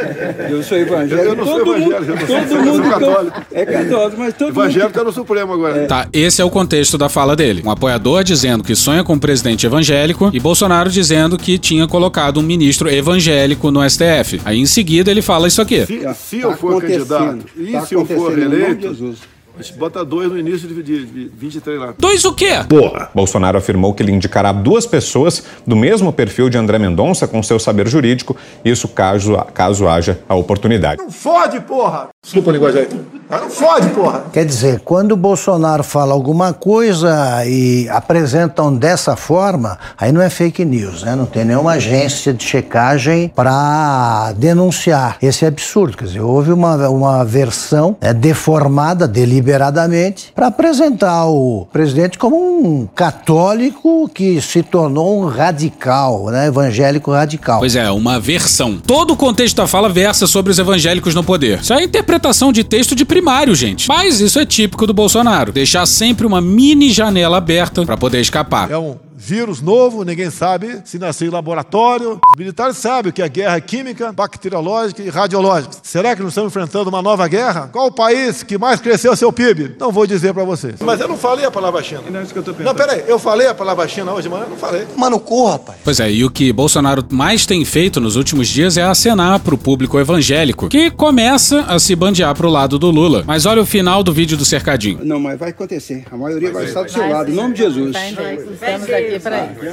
Eu 0.50 0.62
sou 0.64 0.78
evangélico. 0.78 1.28
Eu 1.30 1.36
não 1.36 1.46
sou 1.46 1.60
todo 1.60 1.76
evangélico, 1.76 2.12
mundo, 2.12 2.22
eu 2.22 2.28
sou- 2.28 2.58
todo 2.58 2.66
mundo 2.66 2.90
católico. 2.90 3.42
É 3.52 3.66
católico, 3.66 4.20
mas 4.20 4.34
todo 4.36 4.50
Evangélico 4.50 4.86
mundo... 4.88 4.94
tá 4.94 5.04
no 5.04 5.12
Supremo 5.12 5.54
agora. 5.54 5.86
Tá, 5.88 6.08
esse 6.14 6.42
é 6.42 6.46
o 6.46 6.50
contexto 6.50 6.98
da 6.98 7.10
fala 7.10 7.36
dele. 7.36 7.62
Um 7.66 7.72
apoiador 7.72 8.24
dizendo 8.24 8.64
que 8.64 8.76
sonha 8.76 9.04
com 9.04 9.14
um 9.14 9.20
presidente 9.20 9.66
evangélico 9.66 10.30
e 10.34 10.40
Bolsonaro 10.40 10.90
dizendo 10.90 11.38
que 11.38 11.58
tinha 11.58 11.88
colocado 11.88 12.40
um 12.40 12.44
ministro 12.44 12.90
evangélico 12.90 13.72
no 13.72 13.88
STF. 13.90 14.40
Aí 14.46 14.60
em 14.60 14.66
seguida 14.66 15.10
ele 15.12 15.22
fala 15.22 15.48
isso 15.48 15.62
aqui. 15.62 15.86
Se, 15.86 16.00
se 16.16 16.40
Tá 16.40 16.48
eu 16.48 16.58
for 16.58 16.78
acontecendo. 16.78 17.08
candidato 17.08 17.46
e 17.58 17.72
Tá 17.72 17.82
se 17.86 17.94
eu 17.96 18.06
for 18.06 18.34
reeleito. 18.36 19.16
A 19.58 19.62
gente 19.62 19.78
bota 19.78 20.04
dois 20.04 20.32
no 20.32 20.38
início 20.38 20.68
de, 20.68 20.82
de, 20.82 21.06
de 21.06 21.26
23 21.36 21.80
lá. 21.80 21.94
Dois 21.98 22.26
o 22.26 22.34
quê? 22.34 22.64
Porra! 22.68 23.10
Bolsonaro 23.14 23.58
afirmou 23.58 23.94
que 23.94 24.02
ele 24.02 24.12
indicará 24.12 24.52
duas 24.52 24.86
pessoas 24.86 25.44
do 25.66 25.76
mesmo 25.76 26.12
perfil 26.12 26.50
de 26.50 26.58
André 26.58 26.80
Mendonça 26.80 27.28
com 27.28 27.44
seu 27.44 27.60
saber 27.60 27.88
jurídico, 27.88 28.36
isso 28.66 28.88
caso, 28.88 29.36
caso 29.54 29.88
haja 29.88 30.20
a 30.28 30.36
oportunidade. 30.36 31.02
Não 31.02 31.12
fode, 31.12 31.60
porra! 31.62 32.13
Desculpa 32.24 32.52
a 32.52 32.54
linguagem 32.54 32.82
aí. 32.84 32.88
Ah, 33.30 33.40
Não 33.40 33.50
fode, 33.50 33.90
porra! 33.90 34.26
Quer 34.32 34.46
dizer, 34.46 34.80
quando 34.82 35.12
o 35.12 35.18
Bolsonaro 35.18 35.84
fala 35.84 36.14
alguma 36.14 36.54
coisa 36.54 37.44
e 37.46 37.90
apresentam 37.90 38.74
dessa 38.74 39.16
forma, 39.18 39.78
aí 39.98 40.12
não 40.12 40.22
é 40.22 40.30
fake 40.30 40.64
news, 40.64 41.04
né? 41.04 41.16
Não 41.16 41.26
tem 41.26 41.44
nenhuma 41.44 41.74
agência 41.74 42.34
de 42.34 42.44
checagem 42.44 43.30
para 43.36 44.32
denunciar 44.38 45.18
esse 45.22 45.46
absurdo. 45.46 45.98
Quer 45.98 46.06
dizer, 46.06 46.22
houve 46.22 46.54
uma, 46.54 46.88
uma 46.90 47.26
versão 47.26 47.98
né, 48.02 48.14
deformada 48.14 49.06
deliberadamente 49.08 50.32
para 50.34 50.48
apresentar 50.48 51.26
o 51.26 51.68
presidente 51.74 52.18
como 52.18 52.38
um 52.38 52.88
católico 52.96 54.10
que 54.14 54.40
se 54.42 54.64
tornou 54.64 55.22
um 55.22 55.26
radical, 55.26 56.28
né? 56.28 56.48
Evangélico 56.48 57.12
radical. 57.12 57.60
Pois 57.60 57.76
é, 57.76 57.90
uma 57.92 58.18
versão. 58.20 58.78
Todo 58.78 59.12
o 59.12 59.18
contexto 59.18 59.58
da 59.58 59.68
fala 59.68 59.90
versa 59.90 60.26
sobre 60.26 60.52
os 60.52 60.60
evangélicos 60.60 61.14
no 61.16 61.24
poder. 61.24 61.60
Isso 61.60 61.74
é 61.74 61.84
interpretação 61.84 62.13
de 62.52 62.64
texto 62.64 62.96
de 62.96 63.06
primário, 63.06 63.56
gente. 63.56 63.88
Mas 63.88 64.20
isso 64.20 64.40
é 64.40 64.46
típico 64.46 64.86
do 64.86 64.94
Bolsonaro. 64.94 65.52
Deixar 65.52 65.86
sempre 65.86 66.26
uma 66.26 66.42
mini 66.42 66.92
janela 66.92 67.38
aberta 67.38 67.86
para 67.86 67.98
poder 67.98 68.22
escapar. 68.22 68.72
É 68.72 68.78
um 68.78 68.96
vírus 69.24 69.62
novo, 69.62 70.04
ninguém 70.04 70.30
sabe 70.30 70.82
se 70.84 71.00
nasceu 71.00 71.30
em 71.30 71.32
laboratório. 71.32 72.20
Os 72.28 72.38
militares 72.38 72.78
sabem 72.78 73.10
o 73.10 73.14
que 73.14 73.22
é 73.22 73.30
guerra 73.30 73.60
química, 73.62 74.12
bacteriológica 74.12 75.02
e 75.02 75.10
radiológica. 75.10 75.78
Será 75.82 76.14
que 76.14 76.22
nós 76.22 76.32
estamos 76.32 76.52
enfrentando 76.52 76.90
uma 76.90 77.02
nova 77.02 77.26
guerra? 77.28 77.70
Qual 77.72 77.88
o 77.88 77.92
país 77.92 78.44
que 78.44 78.58
mais 78.58 78.82
cresceu 78.82 79.16
seu 79.16 79.32
PIB? 79.32 79.76
Não 79.80 79.92
vou 79.92 80.06
dizer 80.06 80.34
para 80.34 80.44
vocês. 80.44 80.76
Mas 80.82 81.00
eu 81.00 81.08
não 81.08 81.18
falei 81.18 81.46
a 81.46 81.52
palavra 81.52 81.82
China. 81.82 82.02
Não 82.10 82.20
é 82.20 82.24
isso 82.24 82.34
que 82.34 82.40
eu 82.40 82.44
tô 82.44 82.52
Não, 82.52 82.76
peraí, 82.76 83.04
eu 83.08 83.18
falei 83.18 83.48
a 83.48 83.54
palavra 83.54 83.88
China 83.88 84.12
hoje 84.12 84.24
de 84.24 84.30
manhã? 84.30 84.46
Não 84.50 84.58
falei. 84.58 84.86
Mano, 84.98 85.20
corra, 85.20 85.54
rapaz. 85.54 85.80
Pois 85.84 86.00
é, 86.02 86.12
e 86.12 86.26
o 86.26 86.30
que 86.30 86.52
Bolsonaro 86.52 87.06
mais 87.10 87.46
tem 87.46 87.64
feito 87.64 88.02
nos 88.02 88.18
últimos 88.18 88.48
dias 88.50 88.76
é 88.78 88.84
acenar 88.84 89.40
pro 89.40 89.58
público 89.58 89.98
evangélico, 89.98 90.68
que 90.68 90.92
começa 90.92 91.62
a 91.62 91.80
se 91.80 91.96
bandear 91.96 92.36
pro 92.36 92.50
lado 92.50 92.78
do 92.78 92.92
Lula. 92.92 93.24
Mas 93.26 93.46
olha 93.46 93.62
o 93.62 93.66
final 93.66 94.04
do 94.04 94.12
vídeo 94.12 94.36
do 94.38 94.44
cercadinho. 94.44 95.00
Não, 95.04 95.20
mas 95.20 95.40
vai 95.40 95.52
acontecer. 95.52 96.04
A 96.12 96.18
maioria 96.18 96.52
vai 96.52 96.66
estar 96.66 96.84
do 96.84 96.92
seu 96.92 97.08
lado, 97.10 97.32
em 97.32 97.34
nome 97.34 97.54
de 97.54 97.62
Jesus. 97.62 97.96
Estamos 97.96 98.90
aqui 98.90 99.13
isso. 99.16 99.30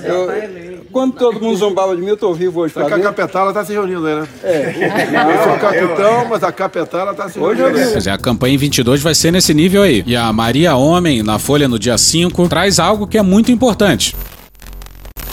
Eu- 0.07 0.81
quando 0.93 1.13
todo 1.15 1.41
mundo 1.41 1.57
zombava 1.57 1.95
de 1.95 2.03
mim, 2.03 2.09
eu 2.09 2.17
tô 2.17 2.33
vivo 2.35 2.61
hoje 2.61 2.75
Só 2.75 2.85
que 2.85 2.93
a 2.95 2.99
capetala 2.99 3.53
tá 3.53 3.65
se 3.65 3.73
reunindo 3.73 4.05
aí, 4.07 4.15
né? 4.17 4.29
É. 4.43 4.75
Eu 5.31 5.45
sou 5.45 5.59
capitão, 5.59 6.25
mas 6.29 6.43
a 6.43 6.51
capetala 6.51 7.15
tá 7.15 7.29
se 7.29 7.39
Hoje 7.39 7.61
reunindo. 7.61 7.79
eu 7.81 7.87
aí. 7.87 7.93
Pois 7.93 8.07
é, 8.07 8.11
a 8.11 8.19
campanha 8.19 8.55
em 8.55 8.59
22 8.59 9.01
vai 9.01 9.15
ser 9.15 9.31
nesse 9.31 9.55
nível 9.55 9.83
aí. 9.83 10.03
E 10.07 10.17
a 10.17 10.33
Maria 10.33 10.75
Homem, 10.75 11.23
na 11.23 11.39
Folha 11.39 11.69
no 11.69 11.79
dia 11.79 11.97
5, 11.97 12.49
traz 12.49 12.79
algo 12.81 13.07
que 13.07 13.17
é 13.17 13.23
muito 13.23 13.53
importante. 13.53 14.17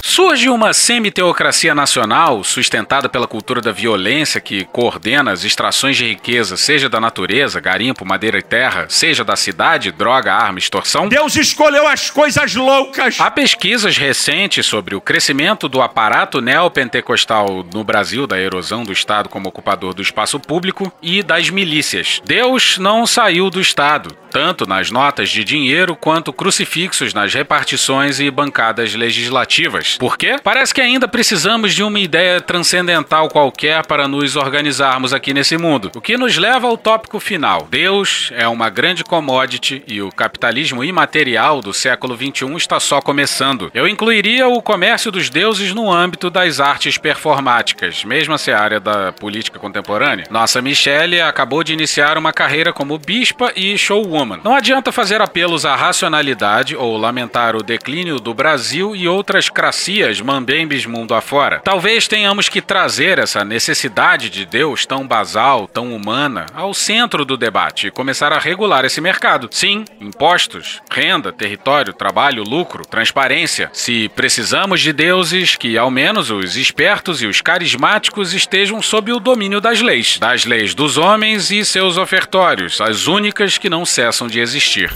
Surge 0.10 0.48
uma 0.48 0.72
semi-teocracia 0.72 1.76
nacional 1.76 2.41
sustentada 2.41 3.10
pela 3.10 3.28
cultura 3.28 3.60
da 3.60 3.74
violência 3.74 4.39
que 4.39 4.63
coordena 4.63 5.34
as 5.34 5.43
extrações 5.43 5.98
de 5.98 6.08
riqueza, 6.08 6.56
seja 6.56 6.88
da 6.88 6.98
natureza, 6.98 7.60
garimpo, 7.60 8.06
madeira 8.06 8.39
e 8.39 8.41
terra, 8.41 8.86
seja 8.88 9.26
da 9.26 9.36
cidade, 9.36 9.91
droga, 9.91 10.34
arma, 10.34 10.60
extorsão. 10.60 11.10
Deus 11.10 11.36
escolheu 11.36 11.86
as 11.86 12.10
coisas 12.10 12.56
loucas. 12.56 13.20
Há 13.20 13.30
pesquisas 13.30 13.98
recentes 13.98 14.65
sobre 14.65 14.96
o 14.96 15.02
crescimento 15.02 15.67
do 15.67 15.82
aparato 15.82 16.39
neopentecostal 16.39 17.65
no 17.74 17.84
Brasil, 17.84 18.26
da 18.26 18.39
erosão 18.39 18.86
do 18.86 18.93
Estado 18.93 19.28
como 19.28 19.50
ocupador 19.50 19.93
do 19.93 20.02
espaço 20.02 20.39
público 20.39 20.89
e 21.02 21.22
das 21.22 21.50
milícias. 21.50 22.22
Deus 22.26 22.78
não 22.78 23.06
saiu 23.06 23.50
do 23.50 23.60
Estado, 23.60 24.15
tanto 24.38 24.67
nas 24.67 24.91
notas 24.91 25.32
de 25.32 25.43
dinheiro 25.43 25.95
quanto 25.95 26.32
crucifixos 26.32 27.12
nas 27.12 27.34
repartições 27.34 28.19
e 28.19 28.30
bancadas 28.30 28.93
legislativas. 28.93 29.97
Por 29.97 30.15
quê? 30.15 30.36
Parece 30.43 30.71
que 30.71 30.80
ainda 30.80 31.08
precisamos 31.08 31.73
de 31.73 31.82
uma 31.82 32.00
ideia 32.00 32.39
transcendental 32.39 33.30
qualquer 33.30 33.84
para 33.88 34.08
nos 34.08 34.36
organizarmos 34.36 35.12
aqui 35.12 35.34
nesse 35.34 35.58
mundo. 35.58 35.89
O 35.95 36.02
que 36.02 36.17
nos 36.17 36.38
leva 36.38 36.67
ao 36.67 36.78
tópico 36.78 37.19
final. 37.19 37.67
Deus 37.67 38.32
é 38.36 38.47
uma 38.47 38.69
grande 38.69 39.04
commodity 39.04 39.82
e 39.88 40.04
o 40.04 40.12
capitalismo 40.12 40.84
imaterial 40.84 41.60
do 41.60 41.73
século 41.73 42.15
XXI 42.15 42.56
está 42.58 42.80
só 42.80 43.02
começando. 43.02 43.71
Eu 43.73 43.88
incluiria 43.88 44.47
o 44.47 44.62
comércio 44.62 45.12
dos 45.12 45.32
deuses 45.32 45.73
no 45.73 45.91
âmbito 45.91 46.30
das 46.30 46.60
artes 46.60 46.95
performáticas, 47.00 48.04
mesma 48.04 48.38
seara 48.38 48.80
da 48.80 49.12
política 49.12 49.58
contemporânea. 49.58 50.28
Nossa 50.30 50.62
Michelle 50.62 51.21
acabou 51.21 51.63
de 51.63 51.73
iniciar 51.73 52.19
uma 52.19 52.32
carreira 52.32 52.71
como 52.71 53.00
bispa 53.00 53.52
e 53.56 53.76
showwoman. 53.80 54.27
Não 54.44 54.56
adianta 54.56 54.92
fazer 54.92 55.22
apelos 55.22 55.66
à 55.66 55.76
racionalidade 55.76 56.76
ou 56.76 56.98
lamentar 56.98 57.56
o 57.56 57.63
declínio 57.63 58.20
do 58.20 58.34
Brasil 58.34 58.96
e 58.96 59.08
outras 59.08 59.50
cracias 59.50 60.20
mambembes 60.20 60.86
mundo 60.86 61.13
afora. 61.13 61.62
Talvez 61.63 62.08
tenhamos 62.08 62.50
que 62.50 62.62
trazer 62.62 63.20
essa 63.20 63.46
necessidade 63.46 64.30
de 64.30 64.46
Deus 64.46 64.86
tão 64.86 65.08
basal, 65.08 65.68
tão 65.68 65.96
humana, 65.96 66.48
ao 66.54 66.74
centro 66.74 67.24
do 67.24 67.38
debate 67.38 67.88
e 67.88 67.92
começar 67.92 68.34
a 68.34 68.40
regular 68.40 68.84
esse 68.86 69.00
mercado. 69.00 69.48
Sim, 69.52 69.86
impostos, 70.02 70.82
renda, 70.92 71.32
território, 71.32 71.94
trabalho, 71.94 72.44
lucro, 72.44 72.86
transparência. 72.86 73.70
Se 73.74 74.10
precisamos 74.16 74.82
de 74.82 74.92
deuses 74.92 75.56
que, 75.56 75.78
ao 75.78 75.92
menos, 75.92 76.32
os 76.32 76.56
espertos 76.58 77.22
e 77.22 77.28
os 77.28 77.42
carismáticos 77.42 78.34
estejam 78.34 78.82
sob 78.82 79.12
o 79.12 79.20
domínio 79.20 79.62
das 79.62 79.82
leis, 79.82 80.18
das 80.18 80.46
leis 80.46 80.74
dos 80.74 80.98
homens 80.98 81.52
e 81.52 81.63
seus 81.63 81.98
ofertórios, 81.98 82.82
as 82.82 83.08
únicas 83.08 83.58
que 83.58 83.70
não 83.70 83.86
cessam 83.86 84.16
de 84.25 84.39
existir. 84.39 84.91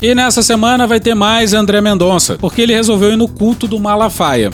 E 0.00 0.14
nessa 0.14 0.42
semana 0.42 0.86
vai 0.86 1.00
ter 1.00 1.14
mais 1.14 1.54
André 1.54 1.80
Mendonça, 1.80 2.36
porque 2.38 2.60
ele 2.60 2.74
resolveu 2.74 3.12
ir 3.12 3.16
no 3.16 3.26
culto 3.26 3.66
do 3.66 3.80
Malafaia. 3.80 4.50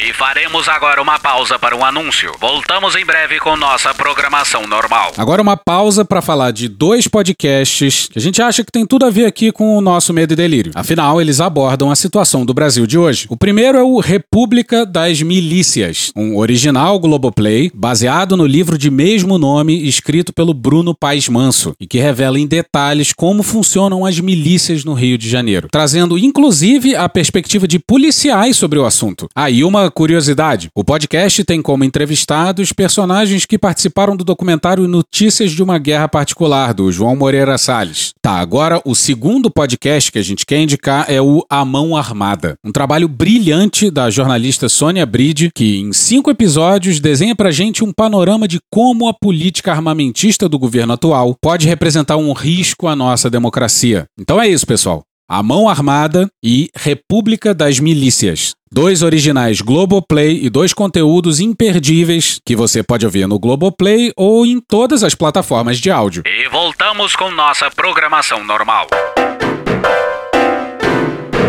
E 0.00 0.12
faremos 0.12 0.68
agora 0.68 1.02
uma 1.02 1.18
pausa 1.18 1.58
para 1.58 1.76
um 1.76 1.84
anúncio. 1.84 2.30
Voltamos 2.38 2.94
em 2.94 3.04
breve 3.04 3.40
com 3.40 3.56
nossa 3.56 3.92
programação 3.92 4.64
normal. 4.64 5.12
Agora 5.16 5.42
uma 5.42 5.56
pausa 5.56 6.04
para 6.04 6.22
falar 6.22 6.52
de 6.52 6.68
dois 6.68 7.08
podcasts 7.08 8.06
que 8.06 8.16
a 8.16 8.22
gente 8.22 8.40
acha 8.40 8.62
que 8.62 8.70
tem 8.70 8.86
tudo 8.86 9.06
a 9.06 9.10
ver 9.10 9.26
aqui 9.26 9.50
com 9.50 9.76
o 9.76 9.80
nosso 9.80 10.14
medo 10.14 10.34
e 10.34 10.36
delírio. 10.36 10.70
Afinal, 10.76 11.20
eles 11.20 11.40
abordam 11.40 11.90
a 11.90 11.96
situação 11.96 12.46
do 12.46 12.54
Brasil 12.54 12.86
de 12.86 12.96
hoje. 12.96 13.26
O 13.28 13.36
primeiro 13.36 13.76
é 13.76 13.82
o 13.82 13.98
República 13.98 14.86
das 14.86 15.20
Milícias, 15.20 16.12
um 16.14 16.36
original 16.36 17.00
Globoplay 17.00 17.68
baseado 17.74 18.36
no 18.36 18.46
livro 18.46 18.78
de 18.78 18.92
mesmo 18.92 19.36
nome 19.36 19.82
escrito 19.88 20.32
pelo 20.32 20.54
Bruno 20.54 20.94
Paes 20.94 21.28
Manso 21.28 21.74
e 21.80 21.88
que 21.88 21.98
revela 21.98 22.38
em 22.38 22.46
detalhes 22.46 23.12
como 23.12 23.42
funcionam 23.42 24.06
as 24.06 24.20
milícias 24.20 24.84
no 24.84 24.94
Rio 24.94 25.18
de 25.18 25.28
Janeiro, 25.28 25.66
trazendo 25.72 26.16
inclusive 26.16 26.94
a 26.94 27.08
perspectiva 27.08 27.66
de 27.66 27.80
policiais 27.80 28.56
sobre 28.56 28.78
o 28.78 28.86
assunto. 28.86 29.28
Aí 29.34 29.64
curiosidade: 29.90 30.68
o 30.74 30.84
podcast 30.84 31.44
tem 31.44 31.60
como 31.62 31.84
entrevistados 31.84 32.72
personagens 32.72 33.46
que 33.46 33.58
participaram 33.58 34.16
do 34.16 34.24
documentário 34.24 34.86
Notícias 34.88 35.52
de 35.52 35.62
uma 35.62 35.78
Guerra 35.78 36.08
Particular, 36.08 36.74
do 36.74 36.90
João 36.90 37.16
Moreira 37.16 37.58
Salles. 37.58 38.12
Tá, 38.22 38.32
agora 38.32 38.80
o 38.84 38.94
segundo 38.94 39.50
podcast 39.50 40.12
que 40.12 40.18
a 40.18 40.22
gente 40.22 40.46
quer 40.46 40.60
indicar 40.60 41.06
é 41.08 41.20
o 41.20 41.44
A 41.50 41.64
Mão 41.64 41.96
Armada, 41.96 42.56
um 42.64 42.72
trabalho 42.72 43.08
brilhante 43.08 43.90
da 43.90 44.10
jornalista 44.10 44.68
Sônia 44.68 45.06
Bride, 45.06 45.50
que 45.54 45.78
em 45.78 45.92
cinco 45.92 46.30
episódios 46.30 47.00
desenha 47.00 47.34
pra 47.34 47.50
gente 47.50 47.84
um 47.84 47.92
panorama 47.92 48.46
de 48.46 48.58
como 48.70 49.08
a 49.08 49.14
política 49.14 49.72
armamentista 49.72 50.48
do 50.48 50.58
governo 50.58 50.92
atual 50.92 51.34
pode 51.40 51.66
representar 51.66 52.16
um 52.16 52.32
risco 52.32 52.86
à 52.86 52.94
nossa 52.94 53.30
democracia. 53.30 54.06
Então 54.18 54.40
é 54.40 54.48
isso, 54.48 54.66
pessoal. 54.66 55.07
A 55.30 55.42
Mão 55.42 55.68
Armada 55.68 56.26
e 56.42 56.70
República 56.74 57.52
das 57.52 57.78
Milícias. 57.78 58.54
Dois 58.72 59.02
originais 59.02 59.60
Globoplay 59.60 60.42
e 60.42 60.48
dois 60.48 60.72
conteúdos 60.72 61.38
imperdíveis 61.38 62.40
que 62.46 62.56
você 62.56 62.82
pode 62.82 63.04
ouvir 63.04 63.28
no 63.28 63.38
Globoplay 63.38 64.10
ou 64.16 64.46
em 64.46 64.58
todas 64.58 65.04
as 65.04 65.14
plataformas 65.14 65.76
de 65.76 65.90
áudio. 65.90 66.22
E 66.24 66.48
voltamos 66.48 67.14
com 67.14 67.30
nossa 67.30 67.70
programação 67.70 68.42
normal. 68.42 68.86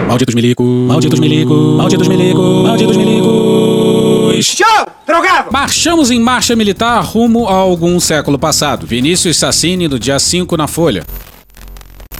Malditos 0.09 0.35
milico, 0.35 0.63
malditos 0.63 1.19
milico, 1.21 1.53
malditos 1.53 2.07
milico, 2.09 2.41
malditos 2.41 2.97
milicos. 2.97 4.45
Show! 4.45 4.87
Drogado! 5.07 5.53
Marchamos 5.53 6.11
em 6.11 6.19
marcha 6.19 6.53
militar 6.53 7.01
rumo 7.01 7.47
a 7.47 7.53
algum 7.53 7.97
século 7.99 8.37
passado. 8.37 8.85
Vinícius 8.85 9.37
Sassini, 9.37 9.87
no 9.87 9.97
dia 9.97 10.19
5 10.19 10.57
na 10.57 10.67
Folha. 10.67 11.05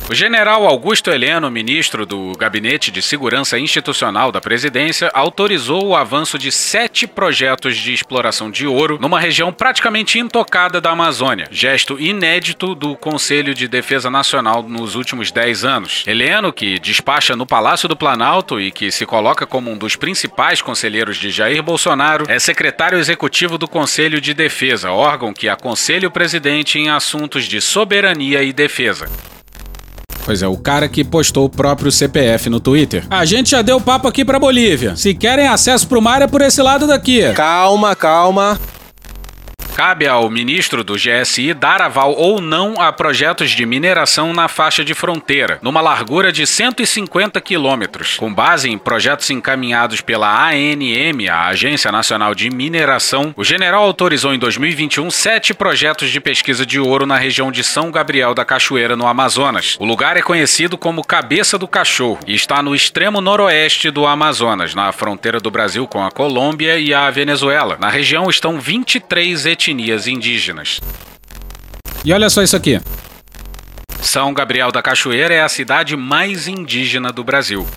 O 0.10 0.15
general 0.15 0.65
Augusto 0.65 1.12
Heleno, 1.12 1.52
ministro 1.52 2.04
do 2.04 2.32
Gabinete 2.36 2.89
de 2.89 3.00
Segurança 3.00 3.60
Institucional 3.60 4.32
da 4.32 4.41
Presidência, 4.41 5.12
autorizou 5.13 5.86
o 5.86 5.95
avanço 5.95 6.36
de 6.39 6.52
sete 6.52 7.06
projetos 7.06 7.78
de 7.78 7.93
exploração 7.93 8.50
de 8.50 8.65
ouro 8.65 8.98
numa 9.00 9.19
região 9.19 9.54
praticamente 9.54 10.17
intocada 10.17 10.82
da 10.82 10.89
Amazônia, 10.89 11.48
gesto 11.52 12.00
inédito 12.00 12.74
do 12.74 12.95
Conselho 12.95 13.54
de 13.54 13.67
Defesa 13.67 14.10
Nacional 14.10 14.63
nos 14.63 14.95
últimos 14.95 15.32
dez 15.32 15.63
anos. 15.63 16.04
Heleno, 16.08 16.52
que 16.52 16.80
despacha 16.80 17.36
no 17.36 17.45
Palácio 17.45 17.88
do 17.88 17.95
Planalto 17.95 18.60
e 18.60 18.72
que 18.72 18.89
se 18.89 19.06
coloca 19.06 19.45
como 19.45 19.69
um 19.69 19.78
dos 19.78 19.95
principais 19.95 20.60
conselheiros 20.60 21.17
de 21.17 21.30
Jair 21.30 21.62
Bolsonaro, 21.62 22.26
é 22.28 22.39
secretário 22.39 22.98
executivo 22.98 23.60
do 23.60 23.67
Conselho 23.67 24.19
de 24.19 24.34
Defesa, 24.34 24.89
órgão 24.89 25.36
que 25.36 25.48
aconselha 25.48 26.08
o 26.08 26.12
presidente 26.12 26.80
em 26.80 26.89
assuntos 26.89 27.45
de 27.45 27.62
soberania 27.62 28.41
e 28.41 28.52
defesa. 28.52 29.08
Pois 30.25 30.41
é, 30.41 30.47
o 30.47 30.58
cara 30.58 30.88
que 30.88 31.03
postou 31.03 31.45
o 31.45 31.49
próprio 31.49 31.91
CPF 31.91 32.49
no 32.49 32.60
Twitter. 32.60 33.05
A 33.10 33.25
gente 33.25 33.51
já 33.51 33.62
deu 33.62 33.79
papo 33.82 34.08
aqui 34.08 34.23
pra 34.23 34.39
Bolívia. 34.39 34.95
Se 34.95 35.13
querem 35.13 35.47
acesso 35.47 35.88
pro 35.88 36.01
mar 36.01 36.21
é 36.21 36.27
por 36.27 36.41
esse 36.41 36.62
lado 36.62 36.86
daqui. 36.88 37.21
Calma, 37.34 37.95
calma. 37.95 38.60
Cabe 39.75 40.08
ao 40.08 40.29
ministro 40.29 40.84
do 40.84 40.95
GSI 40.95 41.53
dar 41.53 41.82
aval 41.82 42.13
ou 42.13 42.41
não 42.41 42.82
a 42.82 42.91
projetos 42.91 43.51
de 43.51 43.65
mineração 43.65 44.34
na 44.34 44.49
faixa 44.49 44.84
de 44.84 44.93
fronteira, 44.93 45.58
numa 45.62 45.79
largura 45.79 46.34
de 46.34 46.45
150 46.45 47.39
quilômetros. 47.39 48.17
Com 48.17 48.34
base 48.34 48.69
em 48.69 48.77
projetos 48.77 49.29
encaminhados 49.29 50.01
pela 50.01 50.49
ANM, 50.49 51.29
a 51.29 51.47
Agência 51.47 51.91
Nacional 51.91 52.36
de 52.36 52.49
Mineração, 52.49 53.34
o 53.38 53.43
general 53.43 53.84
autorizou 53.84 54.34
em 54.34 54.39
2021 54.39 55.10
sete 55.10 55.53
projetos 55.53 56.10
de 56.10 56.19
pesquisa 56.19 56.65
de 56.65 56.79
ouro 56.79 57.05
na 57.05 57.17
região 57.17 57.49
de 57.49 57.63
São 57.63 57.89
Gabriel 57.89 58.34
da 58.34 58.43
Cachoeira, 58.43 58.97
no 58.97 59.08
Amazonas. 59.08 59.77
O 59.79 59.86
lugar 59.86 60.17
é 60.17 60.21
conhecido 60.21 60.77
como 60.77 61.05
Cabeça 61.05 61.58
do 61.58 61.67
Cachorro 61.67 62.19
e 62.27 62.36
está 62.36 62.62
no 62.62 62.75
extremo 62.75 63.21
noroeste 63.21 63.89
do 63.89 64.05
Amazonas, 64.05 64.75
na 64.75 64.91
fronteira 64.91 65.39
do 65.39 65.49
Brasil 65.49 65.88
com 65.88 66.03
a 66.03 66.12
Colômbia 66.12 66.77
e 66.77 66.93
a 66.93 67.10
Venezuela. 67.10 67.77
Na 67.79 67.89
região 67.89 68.29
estão 68.29 68.60
23 68.60 69.45
etnias 69.45 69.59
etnias 69.60 70.08
indígenas. 70.08 70.80
E 72.06 72.13
olha 72.13 72.30
só 72.30 72.41
isso 72.41 72.56
aqui. 72.56 72.80
São 74.02 74.34
Gabriel 74.34 74.72
da 74.72 74.82
Cachoeira 74.82 75.34
é 75.34 75.41
a 75.41 75.50
cidade 75.50 75.98
mais 75.98 76.48
indígena 76.48 77.12
do 77.12 77.24
Brasil. 77.24 77.67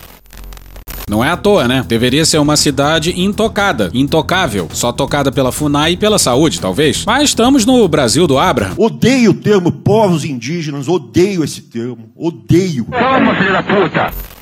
Não 1.09 1.21
é 1.21 1.29
à 1.29 1.35
toa, 1.35 1.67
né? 1.67 1.83
Deveria 1.85 2.23
ser 2.23 2.37
uma 2.37 2.55
cidade 2.55 3.21
intocada, 3.21 3.91
intocável, 3.93 4.69
só 4.71 4.93
tocada 4.93 5.33
pela 5.33 5.51
FUNAI 5.51 5.91
e 5.91 5.97
pela 5.97 6.17
saúde, 6.17 6.61
talvez. 6.61 7.03
Mas 7.05 7.25
estamos 7.25 7.65
no 7.65 7.85
Brasil 7.89 8.25
do 8.25 8.39
Abra. 8.39 8.71
Odeio 8.77 9.31
o 9.31 9.33
termo 9.33 9.69
povos 9.69 10.23
indígenas, 10.23 10.87
odeio 10.87 11.43
esse 11.43 11.63
termo, 11.63 12.09
odeio. 12.15 12.85
Toma, 12.85 13.35
filho 13.35 13.51
da 13.51 13.61
puta! 13.61 14.32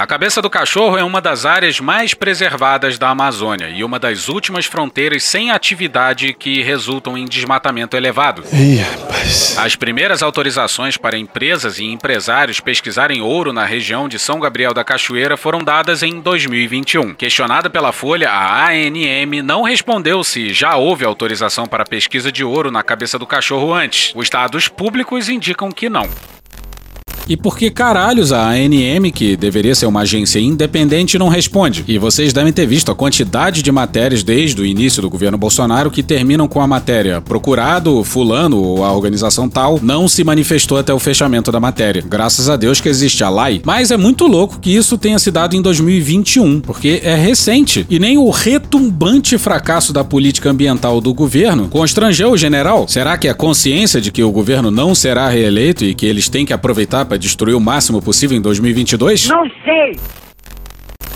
A 0.00 0.06
cabeça 0.06 0.40
do 0.40 0.48
cachorro 0.48 0.96
é 0.96 1.04
uma 1.04 1.20
das 1.20 1.44
áreas 1.44 1.78
mais 1.78 2.14
preservadas 2.14 2.96
da 2.96 3.10
Amazônia 3.10 3.68
e 3.68 3.84
uma 3.84 3.98
das 3.98 4.30
últimas 4.30 4.64
fronteiras 4.64 5.22
sem 5.22 5.50
atividade 5.50 6.32
que 6.32 6.62
resultam 6.62 7.18
em 7.18 7.26
desmatamento 7.26 7.98
elevado. 7.98 8.42
Ih, 8.50 8.76
rapaz. 8.76 9.58
As 9.58 9.76
primeiras 9.76 10.22
autorizações 10.22 10.96
para 10.96 11.18
empresas 11.18 11.78
e 11.78 11.84
empresários 11.84 12.60
pesquisarem 12.60 13.20
ouro 13.20 13.52
na 13.52 13.66
região 13.66 14.08
de 14.08 14.18
São 14.18 14.40
Gabriel 14.40 14.72
da 14.72 14.82
Cachoeira 14.82 15.36
foram 15.36 15.58
dadas 15.58 16.02
em 16.02 16.18
2021. 16.18 17.12
Questionada 17.12 17.68
pela 17.68 17.92
Folha, 17.92 18.30
a 18.30 18.70
ANM 18.70 19.42
não 19.44 19.64
respondeu 19.64 20.24
se 20.24 20.50
já 20.54 20.76
houve 20.76 21.04
autorização 21.04 21.66
para 21.66 21.84
pesquisa 21.84 22.32
de 22.32 22.42
ouro 22.42 22.70
na 22.70 22.82
cabeça 22.82 23.18
do 23.18 23.26
cachorro 23.26 23.74
antes. 23.74 24.14
Os 24.16 24.30
dados 24.30 24.66
públicos 24.66 25.28
indicam 25.28 25.70
que 25.70 25.90
não. 25.90 26.08
E 27.30 27.36
por 27.36 27.56
que 27.56 27.70
caralhos 27.70 28.32
a 28.32 28.50
ANM, 28.50 29.08
que 29.12 29.36
deveria 29.36 29.72
ser 29.72 29.86
uma 29.86 30.00
agência 30.00 30.40
independente, 30.40 31.16
não 31.16 31.28
responde? 31.28 31.84
E 31.86 31.96
vocês 31.96 32.32
devem 32.32 32.52
ter 32.52 32.66
visto 32.66 32.90
a 32.90 32.94
quantidade 32.94 33.62
de 33.62 33.70
matérias 33.70 34.24
desde 34.24 34.60
o 34.60 34.66
início 34.66 35.00
do 35.00 35.08
governo 35.08 35.38
Bolsonaro 35.38 35.92
que 35.92 36.02
terminam 36.02 36.48
com 36.48 36.60
a 36.60 36.66
matéria 36.66 37.20
procurado, 37.20 38.02
fulano 38.02 38.60
ou 38.60 38.84
a 38.84 38.92
organização 38.92 39.48
tal 39.48 39.78
não 39.80 40.08
se 40.08 40.24
manifestou 40.24 40.76
até 40.76 40.92
o 40.92 40.98
fechamento 40.98 41.52
da 41.52 41.60
matéria. 41.60 42.02
Graças 42.04 42.48
a 42.48 42.56
Deus 42.56 42.80
que 42.80 42.88
existe 42.88 43.22
a 43.22 43.28
LAI. 43.28 43.62
Mas 43.64 43.92
é 43.92 43.96
muito 43.96 44.26
louco 44.26 44.58
que 44.58 44.74
isso 44.74 44.98
tenha 44.98 45.20
se 45.20 45.30
dado 45.30 45.54
em 45.54 45.62
2021, 45.62 46.58
porque 46.58 47.00
é 47.04 47.14
recente. 47.14 47.86
E 47.88 48.00
nem 48.00 48.18
o 48.18 48.28
retumbante 48.30 49.38
fracasso 49.38 49.92
da 49.92 50.02
política 50.02 50.50
ambiental 50.50 51.00
do 51.00 51.14
governo 51.14 51.68
constrangeu 51.68 52.32
o 52.32 52.36
general. 52.36 52.88
Será 52.88 53.16
que 53.16 53.28
a 53.28 53.34
consciência 53.34 54.00
de 54.00 54.10
que 54.10 54.24
o 54.24 54.32
governo 54.32 54.68
não 54.68 54.96
será 54.96 55.28
reeleito 55.28 55.84
e 55.84 55.94
que 55.94 56.06
eles 56.06 56.28
têm 56.28 56.44
que 56.44 56.52
aproveitar 56.52 57.04
para 57.04 57.19
destruir 57.20 57.54
o 57.54 57.60
máximo 57.60 58.02
possível 58.02 58.36
em 58.36 58.40
2022? 58.40 59.28
Não 59.28 59.44
sei! 59.64 59.96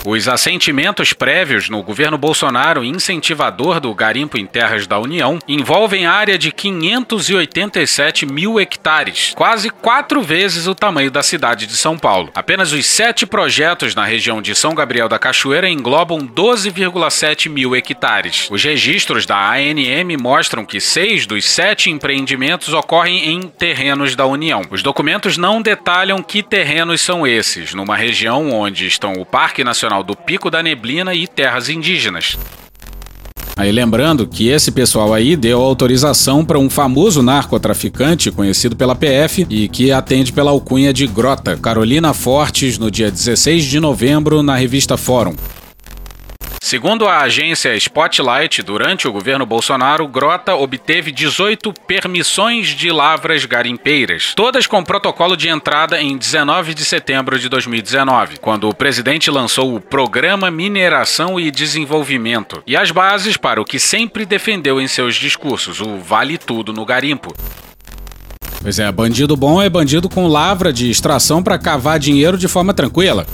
Os 0.05 0.27
assentimentos 0.27 1.13
prévios 1.13 1.67
no 1.67 1.81
governo 1.81 2.15
Bolsonaro 2.15 2.83
incentivador 2.83 3.79
do 3.79 3.91
garimpo 3.91 4.37
em 4.37 4.45
terras 4.45 4.85
da 4.85 4.99
União 4.99 5.39
envolvem 5.47 6.05
área 6.05 6.37
de 6.37 6.51
587 6.51 8.23
mil 8.27 8.59
hectares, 8.59 9.33
quase 9.35 9.71
quatro 9.71 10.21
vezes 10.21 10.67
o 10.67 10.75
tamanho 10.75 11.09
da 11.09 11.23
cidade 11.23 11.65
de 11.65 11.75
São 11.75 11.97
Paulo. 11.97 12.29
Apenas 12.35 12.71
os 12.71 12.85
sete 12.85 13.25
projetos 13.25 13.95
na 13.95 14.05
região 14.05 14.43
de 14.43 14.53
São 14.53 14.75
Gabriel 14.75 15.09
da 15.09 15.17
Cachoeira 15.17 15.67
englobam 15.67 16.19
12,7 16.19 17.49
mil 17.49 17.75
hectares. 17.75 18.47
Os 18.51 18.63
registros 18.63 19.25
da 19.25 19.53
ANM 19.53 20.17
mostram 20.21 20.63
que 20.63 20.79
seis 20.79 21.25
dos 21.25 21.45
sete 21.45 21.89
empreendimentos 21.89 22.73
ocorrem 22.73 23.31
em 23.31 23.41
terrenos 23.41 24.15
da 24.15 24.27
União. 24.27 24.61
Os 24.69 24.83
documentos 24.83 25.35
não 25.35 25.63
detalham 25.63 26.21
que 26.21 26.43
terrenos 26.43 27.01
são 27.01 27.25
esses, 27.25 27.73
numa 27.73 27.95
região 27.95 28.51
onde 28.51 28.85
estão 28.85 29.13
o 29.13 29.25
Parque 29.25 29.63
Nacional 29.63 29.94
do 30.03 30.15
Pico 30.15 30.49
da 30.49 30.61
Neblina 30.61 31.13
e 31.13 31.27
terras 31.27 31.69
indígenas. 31.69 32.37
Aí 33.57 33.71
lembrando 33.71 34.27
que 34.27 34.49
esse 34.49 34.69
pessoal 34.69 35.13
aí 35.13 35.37
deu 35.37 35.61
autorização 35.61 36.43
para 36.43 36.59
um 36.59 36.69
famoso 36.69 37.23
narcotraficante 37.23 38.29
conhecido 38.29 38.75
pela 38.75 38.93
PF 38.93 39.47
e 39.49 39.69
que 39.69 39.93
atende 39.93 40.33
pela 40.33 40.51
alcunha 40.51 40.91
de 40.91 41.07
Grota, 41.07 41.55
Carolina 41.55 42.13
Fortes, 42.13 42.77
no 42.77 42.91
dia 42.91 43.09
16 43.09 43.63
de 43.63 43.79
novembro 43.79 44.43
na 44.43 44.57
revista 44.57 44.97
Fórum. 44.97 45.33
Segundo 46.65 47.07
a 47.07 47.19
agência 47.19 47.75
Spotlight, 47.75 48.63
durante 48.63 49.07
o 49.07 49.11
governo 49.11 49.45
Bolsonaro, 49.45 50.07
Grota 50.07 50.55
obteve 50.55 51.11
18 51.11 51.71
permissões 51.85 52.69
de 52.69 52.91
lavras 52.91 53.45
garimpeiras, 53.45 54.33
todas 54.35 54.65
com 54.65 54.83
protocolo 54.83 55.37
de 55.37 55.47
entrada 55.47 56.01
em 56.01 56.17
19 56.17 56.73
de 56.73 56.83
setembro 56.83 57.37
de 57.37 57.47
2019, 57.49 58.39
quando 58.39 58.67
o 58.67 58.73
presidente 58.73 59.29
lançou 59.29 59.75
o 59.75 59.79
Programa 59.79 60.49
Mineração 60.49 61.39
e 61.39 61.51
Desenvolvimento 61.51 62.63
e 62.65 62.75
as 62.75 62.89
bases 62.89 63.37
para 63.37 63.61
o 63.61 63.65
que 63.65 63.77
sempre 63.77 64.25
defendeu 64.25 64.81
em 64.81 64.87
seus 64.87 65.13
discursos, 65.13 65.79
o 65.79 65.99
Vale 65.99 66.35
Tudo 66.35 66.73
no 66.73 66.83
Garimpo. 66.83 67.31
Pois 68.59 68.79
é, 68.79 68.91
bandido 68.91 69.37
bom 69.37 69.61
é 69.61 69.69
bandido 69.69 70.09
com 70.09 70.27
lavra 70.27 70.73
de 70.73 70.89
extração 70.89 71.43
para 71.43 71.59
cavar 71.59 71.99
dinheiro 71.99 72.39
de 72.39 72.47
forma 72.47 72.73
tranquila. 72.73 73.27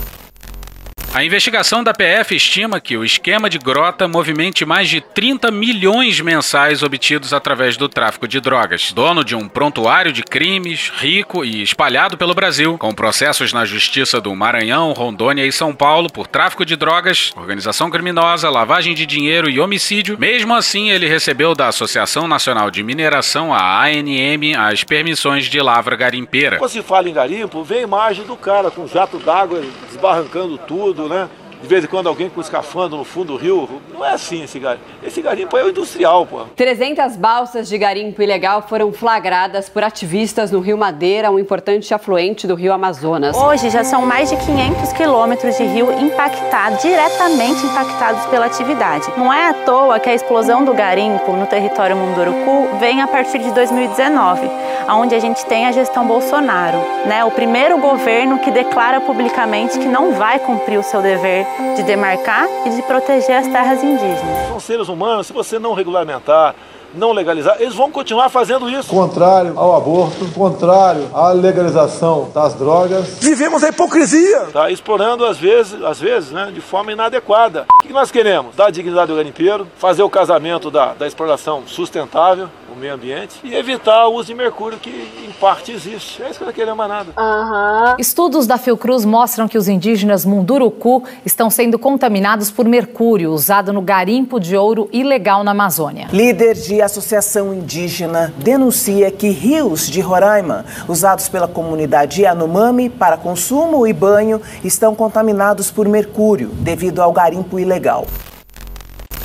A 1.14 1.22
investigação 1.22 1.84
da 1.84 1.92
PF 1.92 2.34
estima 2.34 2.80
que 2.80 2.96
o 2.96 3.04
esquema 3.04 3.50
de 3.50 3.58
grota 3.58 4.08
movimente 4.08 4.64
mais 4.64 4.88
de 4.88 5.02
30 5.02 5.50
milhões 5.50 6.18
mensais 6.22 6.82
obtidos 6.82 7.34
através 7.34 7.76
do 7.76 7.86
tráfico 7.86 8.26
de 8.26 8.40
drogas. 8.40 8.92
Dono 8.94 9.22
de 9.22 9.36
um 9.36 9.46
prontuário 9.46 10.10
de 10.10 10.22
crimes, 10.22 10.90
rico 10.96 11.44
e 11.44 11.62
espalhado 11.62 12.16
pelo 12.16 12.32
Brasil, 12.32 12.78
com 12.78 12.94
processos 12.94 13.52
na 13.52 13.66
Justiça 13.66 14.22
do 14.22 14.34
Maranhão, 14.34 14.94
Rondônia 14.94 15.44
e 15.44 15.52
São 15.52 15.74
Paulo 15.74 16.10
por 16.10 16.26
tráfico 16.26 16.64
de 16.64 16.76
drogas, 16.76 17.30
organização 17.36 17.90
criminosa, 17.90 18.48
lavagem 18.48 18.94
de 18.94 19.04
dinheiro 19.04 19.50
e 19.50 19.60
homicídio. 19.60 20.16
Mesmo 20.18 20.54
assim, 20.54 20.90
ele 20.90 21.06
recebeu 21.06 21.54
da 21.54 21.68
Associação 21.68 22.26
Nacional 22.26 22.70
de 22.70 22.82
Mineração, 22.82 23.52
a 23.52 23.84
ANM, 23.84 24.56
as 24.56 24.82
permissões 24.82 25.44
de 25.44 25.60
lavra 25.60 25.94
garimpeira. 25.94 26.56
Quando 26.56 26.70
se 26.70 26.82
fala 26.82 27.10
em 27.10 27.12
garimpo, 27.12 27.62
vem 27.62 27.80
a 27.80 27.82
imagem 27.82 28.24
do 28.24 28.34
cara 28.34 28.70
com 28.70 28.86
jato 28.86 29.18
d'água 29.18 29.62
desbarrancando 29.88 30.56
tudo, 30.56 31.01
né? 31.08 31.28
De 31.62 31.68
vez 31.68 31.84
em 31.84 31.86
quando 31.86 32.08
alguém 32.08 32.28
com 32.28 32.40
escafando 32.40 32.96
no 32.96 33.04
fundo 33.04 33.34
do 33.34 33.36
rio. 33.36 33.68
Não 33.94 34.04
é 34.04 34.10
assim 34.10 34.42
esse 34.42 34.58
garimpo. 34.58 34.84
Esse 35.00 35.22
garimpo 35.22 35.56
é 35.56 35.62
o 35.62 35.68
industrial, 35.68 36.26
pô. 36.26 36.40
300 36.56 37.16
balsas 37.16 37.68
de 37.68 37.78
garimpo 37.78 38.20
ilegal 38.20 38.62
foram 38.62 38.92
flagradas 38.92 39.68
por 39.68 39.84
ativistas 39.84 40.50
no 40.50 40.58
Rio 40.58 40.76
Madeira, 40.76 41.30
um 41.30 41.38
importante 41.38 41.94
afluente 41.94 42.48
do 42.48 42.56
Rio 42.56 42.72
Amazonas. 42.72 43.36
Hoje 43.36 43.70
já 43.70 43.84
são 43.84 44.04
mais 44.04 44.28
de 44.28 44.36
500 44.36 44.92
quilômetros 44.92 45.56
de 45.56 45.62
rio 45.62 45.92
impactados, 46.00 46.82
diretamente 46.82 47.64
impactados 47.64 48.26
pela 48.26 48.46
atividade. 48.46 49.06
Não 49.16 49.32
é 49.32 49.50
à 49.50 49.54
toa 49.54 50.00
que 50.00 50.10
a 50.10 50.14
explosão 50.14 50.64
do 50.64 50.74
garimpo 50.74 51.32
no 51.32 51.46
território 51.46 51.96
Munduruku 51.96 52.76
vem 52.80 53.00
a 53.00 53.06
partir 53.06 53.38
de 53.38 53.52
2019, 53.52 54.50
onde 54.90 55.14
a 55.14 55.20
gente 55.20 55.46
tem 55.46 55.66
a 55.66 55.72
gestão 55.72 56.06
Bolsonaro, 56.08 56.78
né? 57.06 57.24
O 57.24 57.30
primeiro 57.30 57.78
governo 57.78 58.40
que 58.40 58.50
declara 58.50 59.00
publicamente 59.00 59.78
que 59.78 59.86
não 59.86 60.12
vai 60.12 60.40
cumprir 60.40 60.78
o 60.78 60.82
seu 60.82 61.00
dever 61.00 61.46
de 61.76 61.82
demarcar 61.82 62.46
e 62.66 62.70
de 62.70 62.82
proteger 62.82 63.36
as 63.36 63.46
terras 63.48 63.82
indígenas. 63.82 64.48
São 64.48 64.60
seres 64.60 64.88
humanos, 64.88 65.26
se 65.26 65.32
você 65.32 65.58
não 65.58 65.74
regulamentar, 65.74 66.54
não 66.94 67.12
legalizar, 67.12 67.56
eles 67.58 67.74
vão 67.74 67.90
continuar 67.90 68.28
fazendo 68.28 68.68
isso. 68.68 68.88
Contrário 68.88 69.58
ao 69.58 69.74
aborto, 69.74 70.26
contrário 70.34 71.08
à 71.14 71.30
legalização 71.32 72.30
das 72.34 72.54
drogas. 72.54 73.18
Vivemos 73.20 73.64
a 73.64 73.68
hipocrisia. 73.68 74.48
Tá 74.52 74.70
explorando 74.70 75.24
às 75.24 75.38
vezes, 75.38 75.82
às 75.82 76.00
vezes, 76.00 76.30
né, 76.30 76.50
de 76.52 76.60
forma 76.60 76.92
inadequada. 76.92 77.66
O 77.82 77.86
que 77.86 77.92
nós 77.92 78.10
queremos? 78.10 78.54
Dar 78.54 78.70
dignidade 78.70 79.10
ao 79.10 79.16
garimpeiro, 79.16 79.66
fazer 79.76 80.02
o 80.02 80.10
casamento 80.10 80.70
da, 80.70 80.92
da 80.94 81.06
exploração 81.06 81.62
sustentável, 81.66 82.48
o 82.72 82.78
meio 82.78 82.94
ambiente 82.94 83.36
e 83.44 83.54
evitar 83.54 84.06
o 84.06 84.14
uso 84.14 84.28
de 84.28 84.34
mercúrio 84.34 84.78
que 84.78 84.90
em 84.90 85.32
parte 85.32 85.72
existe. 85.72 86.22
É 86.22 86.30
isso 86.30 86.38
que 86.38 86.44
nós 86.44 86.54
queremos 86.54 86.88
nada. 86.88 87.12
Uhum. 87.16 87.96
Estudos 87.98 88.46
da 88.46 88.56
Fiocruz 88.56 89.04
mostram 89.04 89.46
que 89.46 89.58
os 89.58 89.68
indígenas 89.68 90.24
Munduruku 90.24 91.04
estão 91.24 91.50
sendo 91.50 91.78
contaminados 91.78 92.50
por 92.50 92.66
mercúrio 92.66 93.32
usado 93.32 93.72
no 93.72 93.82
garimpo 93.82 94.40
de 94.40 94.56
ouro 94.56 94.88
ilegal 94.92 95.44
na 95.44 95.50
Amazônia. 95.50 96.08
Líder 96.12 96.54
de 96.54 96.80
associação 96.80 97.52
indígena 97.52 98.32
denuncia 98.38 99.10
que 99.10 99.28
rios 99.28 99.88
de 99.88 100.00
Roraima, 100.00 100.64
usados 100.88 101.28
pela 101.28 101.46
comunidade 101.46 102.22
Yanomami 102.22 102.88
para 102.88 103.16
consumo 103.16 103.86
e 103.86 103.92
banho, 103.92 104.40
estão 104.64 104.94
contaminados 104.94 105.70
por 105.70 105.86
mercúrio 105.88 106.48
devido 106.48 107.00
ao 107.00 107.12
garimpo 107.12 107.58
ilegal. 107.58 108.06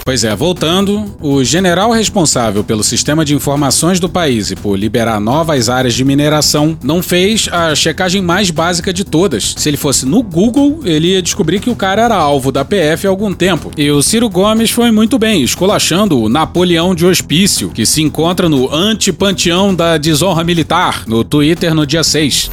Pois 0.07 0.23
é, 0.23 0.33
voltando, 0.33 1.17
o 1.19 1.43
general 1.43 1.91
responsável 1.91 2.63
pelo 2.63 2.81
sistema 2.81 3.25
de 3.25 3.35
informações 3.35 3.99
do 3.99 4.07
país 4.07 4.49
e 4.49 4.55
por 4.55 4.79
liberar 4.79 5.19
novas 5.19 5.67
áreas 5.67 5.93
de 5.93 6.05
mineração 6.05 6.79
não 6.81 7.03
fez 7.03 7.49
a 7.51 7.75
checagem 7.75 8.21
mais 8.21 8.49
básica 8.49 8.93
de 8.93 9.03
todas. 9.03 9.53
Se 9.57 9.67
ele 9.69 9.75
fosse 9.75 10.05
no 10.05 10.23
Google, 10.23 10.79
ele 10.85 11.09
ia 11.09 11.21
descobrir 11.21 11.59
que 11.59 11.69
o 11.69 11.75
cara 11.75 12.03
era 12.03 12.15
alvo 12.15 12.53
da 12.53 12.63
PF 12.63 13.05
há 13.05 13.09
algum 13.09 13.33
tempo. 13.33 13.69
E 13.75 13.91
o 13.91 14.01
Ciro 14.01 14.29
Gomes 14.29 14.71
foi 14.71 14.91
muito 14.91 15.19
bem, 15.19 15.43
esculachando 15.43 16.21
o 16.21 16.29
Napoleão 16.29 16.95
de 16.95 17.05
Hospício, 17.05 17.67
que 17.71 17.85
se 17.85 18.01
encontra 18.01 18.47
no 18.47 18.73
anti-panteão 18.73 19.75
da 19.75 19.97
desonra 19.97 20.41
militar, 20.41 21.03
no 21.05 21.21
Twitter 21.25 21.75
no 21.75 21.85
dia 21.85 22.01
6. 22.01 22.49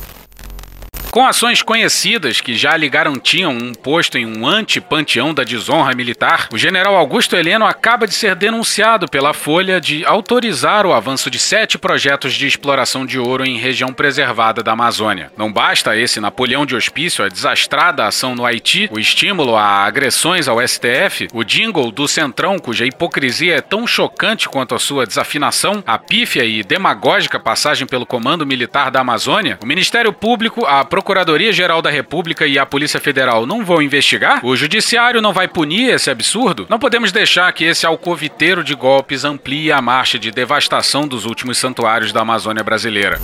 Com 1.15 1.25
ações 1.25 1.63
conhecidas 1.63 2.41
que 2.41 2.57
já 2.57 2.77
lhe 2.77 2.89
garantiam 2.89 3.53
um 3.53 3.73
posto 3.73 4.19
em 4.19 4.27
um 4.27 4.45
anti-panteão 4.45 5.33
da 5.33 5.45
desonra 5.45 5.95
militar, 5.95 6.49
o 6.53 6.59
general 6.59 6.97
Augusto 6.97 7.37
Heleno 7.37 7.65
acaba 7.65 8.05
de 8.05 8.15
ser 8.15 8.35
denunciado 8.35 9.07
pela 9.07 9.33
Folha 9.33 9.81
de 9.81 10.05
autorizar 10.05 10.85
o 10.85 10.93
avanço 10.93 11.31
de 11.31 11.39
sete 11.39 11.79
projetos 11.79 12.35
de 12.35 12.49
exploração 12.49 13.07
de 13.07 13.17
ouro 13.17 13.47
em 13.47 13.57
região 13.59 13.93
preservada 13.93 14.61
da 14.61 14.73
Amazônia. 14.73 15.31
Não 15.37 15.53
basta 15.53 15.97
esse 15.97 16.19
Napoleão 16.19 16.67
de 16.67 16.75
Hospício 16.75 17.25
a 17.25 17.29
desastrada 17.29 18.05
ação 18.05 18.35
no 18.35 18.45
Haiti, 18.45 18.91
o 18.91 18.99
estímulo 18.99 19.55
a 19.55 19.85
agressões 19.85 20.49
ao 20.49 20.61
STF, 20.67 21.29
o 21.33 21.45
jingle 21.45 21.93
do 21.93 22.09
Centrão, 22.09 22.59
cuja 22.59 22.87
hipocrisia 22.87 23.55
é 23.55 23.61
tão 23.61 23.87
chocante 23.87 24.49
quanto 24.49 24.75
a 24.75 24.81
sua 24.81 25.07
desafinação, 25.07 25.81
a 25.87 25.97
pífia 25.97 26.45
e 26.45 26.65
demagógica 26.65 27.39
passagem 27.39 27.87
pelo 27.87 28.05
Comando 28.05 28.45
Militar 28.45 28.91
da 28.91 28.99
Amazônia, 28.99 29.61
o 29.63 29.67
Ministério 29.67 30.13
Público, 30.13 30.67
a 30.67 30.85
Procuradoria-Geral 31.05 31.83
da 31.83 31.91
República 31.91 32.47
e 32.47 32.59
a 32.59 32.65
Polícia 32.65 32.99
Federal 32.99 33.45
não 33.45 33.63
vão 33.63 33.83
investigar? 33.83 34.41
O 34.43 34.57
Judiciário 34.57 35.21
não 35.21 35.35
vai 35.35 35.47
punir 35.47 35.91
esse 35.91 36.11
absurdo? 36.11 36.67
Não 36.71 36.79
podemos 36.79 37.13
deixar 37.13 37.53
que 37.53 37.63
esse 37.63 37.85
alcoviteiro 37.85 38.65
de 38.65 38.75
golpes 38.75 39.23
amplie 39.23 39.71
a 39.71 39.83
marcha 39.83 40.19
de 40.19 40.31
devastação 40.31 41.07
dos 41.07 41.27
últimos 41.27 41.59
santuários 41.59 42.11
da 42.11 42.23
Amazônia 42.23 42.65
brasileira. 42.65 43.21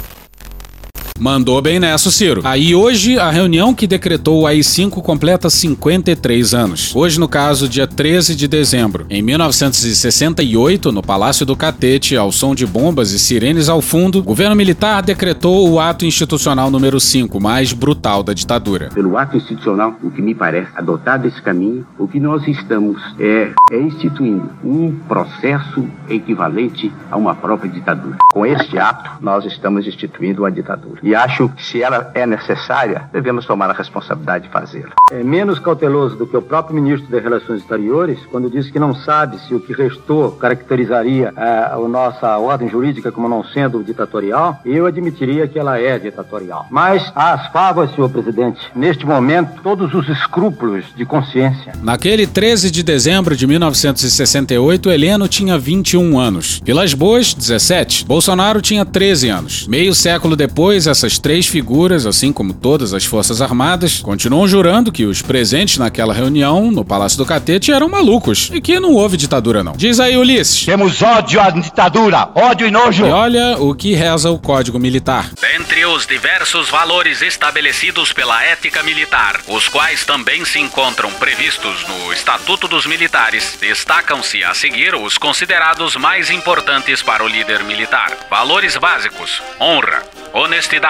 Mandou 1.21 1.61
bem 1.61 1.79
nessa, 1.79 2.11
Ciro. 2.11 2.41
Aí 2.45 2.75
hoje 2.75 3.19
a 3.19 3.31
reunião 3.31 3.75
que 3.75 3.87
decretou 3.87 4.41
o 4.41 4.47
AI-5 4.47 5.03
completa 5.03 5.51
53 5.51 6.55
anos. 6.55 6.97
Hoje, 6.97 7.21
no 7.21 7.29
caso, 7.29 7.69
dia 7.69 7.87
13 7.87 8.35
de 8.35 8.49
dezembro. 8.49 9.05
Em 9.11 9.21
1968, 9.21 10.91
no 10.91 11.03
Palácio 11.03 11.45
do 11.45 11.55
Catete, 11.55 12.17
ao 12.17 12.33
som 12.33 12.55
de 12.55 12.65
bombas 12.65 13.13
e 13.13 13.19
sirenes 13.19 13.69
ao 13.69 13.83
fundo, 13.83 14.21
o 14.21 14.23
governo 14.23 14.57
militar 14.57 15.03
decretou 15.03 15.69
o 15.69 15.79
ato 15.79 16.07
institucional 16.07 16.71
número 16.71 16.99
5, 16.99 17.39
mais 17.39 17.75
brutal 17.75 18.23
da 18.23 18.33
ditadura. 18.33 18.89
Pelo 18.95 19.19
ato 19.19 19.37
institucional, 19.37 19.95
o 20.03 20.11
que 20.11 20.23
me 20.23 20.35
parece, 20.35 20.71
adotado 20.75 21.29
esse 21.29 21.43
caminho, 21.43 21.87
o 21.99 22.09
que 22.09 22.19
nós 22.19 22.49
estamos 22.49 22.99
é, 23.19 23.53
é 23.71 23.79
instituindo 23.79 24.49
um 24.65 24.91
processo 25.07 25.87
equivalente 26.09 26.91
a 27.11 27.19
uma 27.19 27.35
própria 27.35 27.71
ditadura. 27.71 28.17
Com 28.33 28.47
este 28.47 28.79
ato, 28.79 29.23
nós 29.23 29.45
estamos 29.45 29.87
instituindo 29.87 30.45
uma 30.45 30.51
ditadura. 30.51 31.10
E 31.11 31.15
acho 31.17 31.49
que 31.49 31.67
se 31.67 31.83
ela 31.83 32.13
é 32.15 32.25
necessária, 32.25 33.03
devemos 33.13 33.45
tomar 33.45 33.69
a 33.69 33.73
responsabilidade 33.73 34.45
de 34.45 34.53
fazê-la. 34.53 34.93
É 35.11 35.25
menos 35.25 35.59
cauteloso 35.59 36.15
do 36.15 36.25
que 36.25 36.37
o 36.37 36.41
próprio 36.41 36.81
ministro 36.81 37.11
das 37.11 37.21
Relações 37.21 37.63
Exteriores, 37.63 38.21
quando 38.31 38.49
disse 38.49 38.71
que 38.71 38.79
não 38.79 38.95
sabe 38.95 39.37
se 39.41 39.53
o 39.53 39.59
que 39.59 39.73
restou 39.73 40.31
caracterizaria 40.31 41.33
a, 41.37 41.75
a 41.75 41.89
nossa 41.89 42.39
ordem 42.39 42.69
jurídica 42.69 43.11
como 43.11 43.29
não 43.29 43.43
sendo 43.43 43.83
ditatorial, 43.83 44.61
eu 44.65 44.87
admitiria 44.87 45.49
que 45.49 45.59
ela 45.59 45.81
é 45.81 45.99
ditatorial. 45.99 46.69
Mas 46.71 47.11
às 47.17 47.51
favas, 47.51 47.93
senhor 47.93 48.09
presidente, 48.09 48.61
neste 48.73 49.05
momento, 49.05 49.61
todos 49.65 49.93
os 49.93 50.09
escrúpulos 50.09 50.85
de 50.95 51.05
consciência. 51.05 51.73
Naquele 51.83 52.25
13 52.25 52.71
de 52.71 52.85
dezembro 52.85 53.35
de 53.35 53.49
1968, 53.49 54.89
Heleno 54.89 55.27
tinha 55.27 55.59
21 55.59 56.21
anos. 56.21 56.63
Vilas 56.65 56.95
Boas, 56.95 57.35
17. 57.35 58.05
Bolsonaro 58.05 58.63
tinha 58.63 58.85
13 58.85 59.29
anos. 59.29 59.67
Meio 59.67 59.93
século 59.93 60.37
depois, 60.37 60.87
essas 61.01 61.19
três 61.19 61.47
figuras, 61.47 62.05
assim 62.05 62.31
como 62.31 62.53
todas 62.53 62.93
as 62.93 63.07
Forças 63.07 63.41
Armadas, 63.41 64.01
continuam 64.01 64.47
jurando 64.47 64.93
que 64.93 65.07
os 65.07 65.23
presentes 65.23 65.79
naquela 65.79 66.13
reunião 66.13 66.71
no 66.71 66.85
Palácio 66.85 67.17
do 67.17 67.25
Catete 67.25 67.73
eram 67.73 67.89
malucos 67.89 68.51
e 68.53 68.61
que 68.61 68.79
não 68.79 68.93
houve 68.93 69.17
ditadura, 69.17 69.65
não. 69.65 69.73
Diz 69.73 69.99
aí, 69.99 70.19
Ulisses. 70.19 70.67
Temos 70.67 71.01
ódio 71.01 71.41
à 71.41 71.49
ditadura, 71.49 72.29
ódio 72.35 72.67
e 72.67 72.71
nojo. 72.71 73.07
E 73.07 73.11
olha 73.11 73.57
o 73.59 73.75
que 73.75 73.95
reza 73.95 74.31
o 74.31 74.39
Código 74.39 74.79
Militar. 74.79 75.31
Dentre 75.41 75.87
os 75.87 76.07
diversos 76.07 76.69
valores 76.69 77.23
estabelecidos 77.23 78.13
pela 78.13 78.45
ética 78.45 78.83
militar, 78.83 79.41
os 79.49 79.69
quais 79.69 80.05
também 80.05 80.45
se 80.45 80.61
encontram 80.61 81.11
previstos 81.13 81.87
no 81.89 82.13
Estatuto 82.13 82.69
dos 82.69 82.85
Militares, 82.85 83.57
destacam-se 83.59 84.45
a 84.45 84.53
seguir 84.53 84.95
os 84.95 85.17
considerados 85.17 85.97
mais 85.97 86.31
importantes 86.31 87.03
para 87.03 87.25
o 87.25 87.29
líder 87.29 87.65
militar: 87.65 88.15
valores 88.29 88.77
básicos, 88.77 89.41
honra, 89.59 90.03
honestidade, 90.35 90.90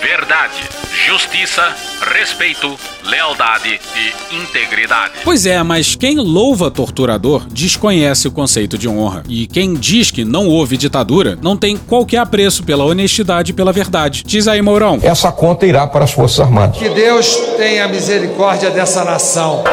verdade, 0.00 0.62
justiça, 1.06 1.62
respeito, 2.14 2.78
lealdade 3.04 3.80
e 3.96 4.36
integridade. 4.36 5.14
Pois 5.24 5.46
é, 5.46 5.62
mas 5.62 5.94
quem 5.94 6.16
louva 6.16 6.70
torturador 6.70 7.46
desconhece 7.50 8.28
o 8.28 8.32
conceito 8.32 8.76
de 8.76 8.88
honra. 8.88 9.22
E 9.28 9.46
quem 9.46 9.74
diz 9.74 10.10
que 10.10 10.24
não 10.24 10.46
houve 10.46 10.76
ditadura 10.76 11.38
não 11.42 11.56
tem 11.56 11.76
qualquer 11.76 12.18
apreço 12.18 12.62
pela 12.64 12.84
honestidade 12.84 13.52
e 13.52 13.54
pela 13.54 13.72
verdade. 13.72 14.22
Diz 14.26 14.46
aí, 14.46 14.60
Mourão. 14.60 14.98
Essa 15.02 15.32
conta 15.32 15.66
irá 15.66 15.86
para 15.86 16.04
as 16.04 16.12
Forças 16.12 16.40
Armadas. 16.40 16.76
Que 16.76 16.88
Deus 16.88 17.36
tenha 17.56 17.88
misericórdia 17.88 18.70
dessa 18.70 19.04
nação. 19.04 19.64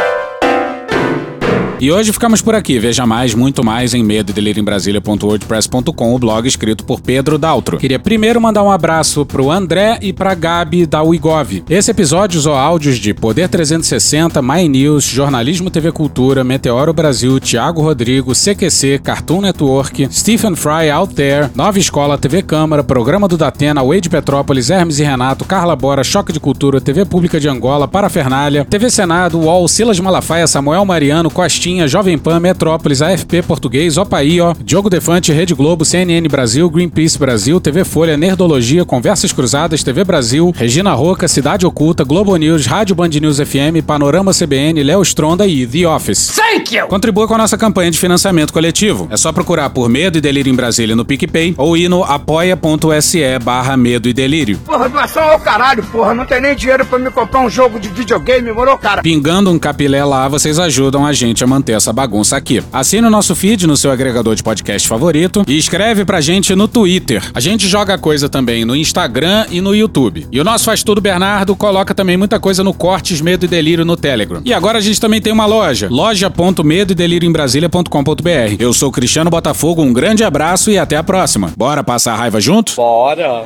E 1.80 1.92
hoje 1.92 2.12
ficamos 2.12 2.42
por 2.42 2.56
aqui. 2.56 2.80
Veja 2.80 3.06
mais, 3.06 3.36
muito 3.36 3.64
mais 3.64 3.94
em 3.94 4.04
medo 4.04 4.34
Brasília.wordpress.com, 4.64 6.16
o 6.16 6.18
blog 6.18 6.48
escrito 6.48 6.84
por 6.84 7.00
Pedro 7.00 7.38
Daltro. 7.38 7.78
Queria 7.78 8.00
primeiro 8.00 8.42
mandar 8.42 8.64
um 8.64 8.72
abraço 8.72 9.24
pro 9.28 9.52
André 9.52 10.00
e 10.02 10.12
pra 10.12 10.34
Gabi 10.34 10.88
da 10.88 11.04
Uigov. 11.04 11.64
Esse 11.70 11.92
episódio 11.92 12.40
usou 12.40 12.56
áudios 12.56 12.98
de 12.98 13.14
Poder 13.14 13.48
360, 13.48 14.42
My 14.42 14.68
News, 14.68 15.04
Jornalismo 15.04 15.70
TV 15.70 15.92
Cultura, 15.92 16.44
Meteoro 16.44 16.94
Brasil, 16.94 17.40
Thiago 17.40 17.82
Rodrigo, 17.82 18.34
CQC, 18.34 19.00
Cartoon 19.04 19.42
Network, 19.42 20.08
Stephen 20.12 20.56
Fry 20.56 20.90
Out 20.92 21.14
There, 21.14 21.50
Nova 21.54 21.78
Escola, 21.78 22.18
TV 22.18 22.42
Câmara, 22.42 22.84
Programa 22.84 23.28
do 23.28 23.38
Datena, 23.38 23.84
Wade 23.84 24.10
Petrópolis, 24.10 24.72
Hermes 24.72 24.98
e 24.98 25.04
Renato, 25.04 25.46
Carla 25.46 25.76
Bora, 25.76 26.04
Choque 26.04 26.34
de 26.34 26.40
Cultura, 26.40 26.82
TV 26.82 27.06
Pública 27.06 27.40
de 27.40 27.48
Angola, 27.48 27.88
Parafernália, 27.88 28.66
TV 28.66 28.90
Senado, 28.90 29.40
UOL, 29.40 29.68
Silas 29.68 30.00
Malafaia, 30.00 30.48
Samuel 30.48 30.84
Mariano, 30.84 31.30
Costinha, 31.30 31.67
Jovem 31.88 32.18
Pan, 32.18 32.40
Metrópolis, 32.40 33.02
AFP 33.02 33.42
Português, 33.42 33.98
Opaí, 33.98 34.40
ó, 34.40 34.54
Diogo 34.64 34.90
Defante, 34.90 35.34
Rede 35.34 35.54
Globo, 35.54 35.84
CNN 35.84 36.26
Brasil, 36.30 36.70
Greenpeace 36.70 37.20
Brasil, 37.20 37.60
TV 37.60 37.84
Folha, 37.84 38.16
Nerdologia, 38.16 38.86
Conversas 38.86 39.34
Cruzadas, 39.34 39.84
TV 39.84 40.04
Brasil, 40.04 40.54
Regina 40.56 40.94
Roca, 40.94 41.28
Cidade 41.28 41.66
Oculta, 41.66 42.06
Globo 42.06 42.36
News, 42.38 42.66
Rádio 42.66 42.96
Band 42.96 43.10
News 43.10 43.38
FM, 43.38 43.86
Panorama 43.86 44.32
CBN, 44.34 44.82
Léo 44.82 45.02
Stronda 45.02 45.46
e 45.46 45.68
The 45.68 45.88
Office. 45.88 46.34
Thank 46.36 46.76
you! 46.76 46.88
Contribua 46.88 47.28
com 47.28 47.36
a 47.36 47.40
nossa 47.40 47.58
campanha 47.58 47.92
de 47.92 48.00
financiamento 48.00 48.54
coletivo. 48.54 49.08
É 49.12 49.18
só 49.18 49.32
procurar 49.34 49.70
por 49.70 49.90
Medo 49.90 50.18
e 50.18 50.22
Delírio 50.22 50.52
em 50.52 50.56
Brasília 50.56 50.96
no 50.96 51.04
PicPay 51.04 51.54
ou 51.58 51.76
ir 51.76 51.90
no 51.90 52.04
apoia.se 52.04 53.40
barra 53.44 53.76
Medo 53.76 54.08
e 54.08 54.14
Delírio. 54.14 54.58
Porra, 54.66 54.88
doação 54.88 55.24
ao 55.24 55.40
caralho, 55.40 55.84
porra. 55.84 56.14
Não 56.14 56.26
tem 56.26 56.42
nem 56.42 56.56
dinheiro 56.56 56.86
pra 56.86 56.98
me 56.98 57.12
comprar 57.12 57.42
um 57.42 57.50
jogo 57.50 57.80
de 57.80 57.90
videogame, 57.90 58.52
morou, 58.52 58.78
cara? 58.78 59.02
Pingando 59.02 59.52
um 59.52 59.60
capilé 59.60 60.04
lá, 60.04 60.28
vocês 60.30 60.58
ajudam 60.60 61.06
a 61.06 61.12
gente 61.12 61.44
a 61.44 61.48
manter 61.48 61.57
manter 61.58 61.74
essa 61.74 61.92
bagunça 61.92 62.38
aqui. 62.38 62.64
Assine 62.72 63.08
o 63.08 63.10
nosso 63.10 63.36
feed 63.36 63.66
no 63.66 63.76
seu 63.76 63.92
agregador 63.92 64.36
de 64.36 64.44
podcast 64.44 64.88
favorito 64.88 65.44
e 65.48 65.58
escreve 65.58 66.06
pra 66.06 66.22
gente 66.22 66.56
no 66.56 66.68
Twitter. 66.68 67.24
A 67.34 67.40
gente 67.40 67.68
joga 67.68 67.98
coisa 67.98 68.30
também 68.30 68.64
no 68.64 68.76
Instagram 68.76 69.46
e 69.50 69.60
no 69.60 69.76
YouTube. 69.76 70.28
E 70.32 70.40
o 70.40 70.44
nosso 70.44 70.66
Faz 70.66 70.84
Tudo 70.84 71.02
Bernardo 71.02 71.56
coloca 71.56 71.96
também 71.96 72.16
muita 72.16 72.40
coisa 72.40 72.64
no 72.64 72.74
Cortes 72.74 73.22
Medo 73.22 73.46
e 73.46 73.48
Delírio 73.48 73.84
no 73.84 73.98
Telegram. 73.98 74.42
E 74.46 74.54
agora 74.54 74.78
a 74.78 74.82
gente 74.82 75.02
também 75.02 75.20
tem 75.20 75.34
uma 75.34 75.46
loja, 75.46 75.88
loja.medo 75.90 76.92
e 76.92 76.96
delírio 76.96 77.28
em 77.28 77.32
Brasília.com.br. 77.32 78.56
Eu 78.60 78.72
sou 78.74 78.92
Cristiano 78.92 79.30
Botafogo, 79.30 79.82
um 79.82 79.92
grande 79.92 80.24
abraço 80.24 80.70
e 80.70 80.78
até 80.78 80.96
a 80.96 81.04
próxima. 81.04 81.52
Bora 81.58 81.84
passar 81.84 82.14
a 82.14 82.18
raiva 82.18 82.40
junto? 82.40 82.76
Bora! 82.76 83.46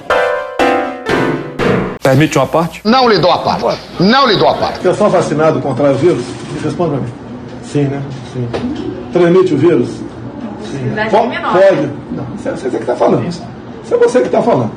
Permite 2.03 2.37
uma 2.37 2.47
parte? 2.47 2.81
Não 2.83 3.07
lhe 3.07 3.19
dou 3.19 3.31
a 3.31 3.37
parte. 3.37 3.79
Não 3.99 4.27
lhe 4.27 4.35
dou 4.35 4.47
a 4.47 4.55
parte. 4.55 4.79
Pessoal 4.79 5.09
vacinado 5.09 5.61
contra 5.61 5.91
o 5.91 5.95
vírus? 5.95 6.25
Responda 6.63 6.97
pra 6.97 7.01
mim. 7.01 7.20
Sim, 7.71 7.83
né? 7.85 8.01
Sim. 8.33 8.47
Transmite 9.13 9.53
o 9.53 9.57
vírus? 9.57 9.89
Sim. 10.63 10.83
Menor. 11.29 11.53
Pode. 11.53 11.89
Não, 12.11 12.35
isso 12.35 12.49
é 12.49 12.51
você 12.51 12.69
que 12.69 12.75
está 12.77 12.95
falando. 12.95 13.27
Isso 13.27 13.43
é 13.93 13.97
você 13.97 14.19
que 14.19 14.25
está 14.27 14.41
falando. 14.41 14.71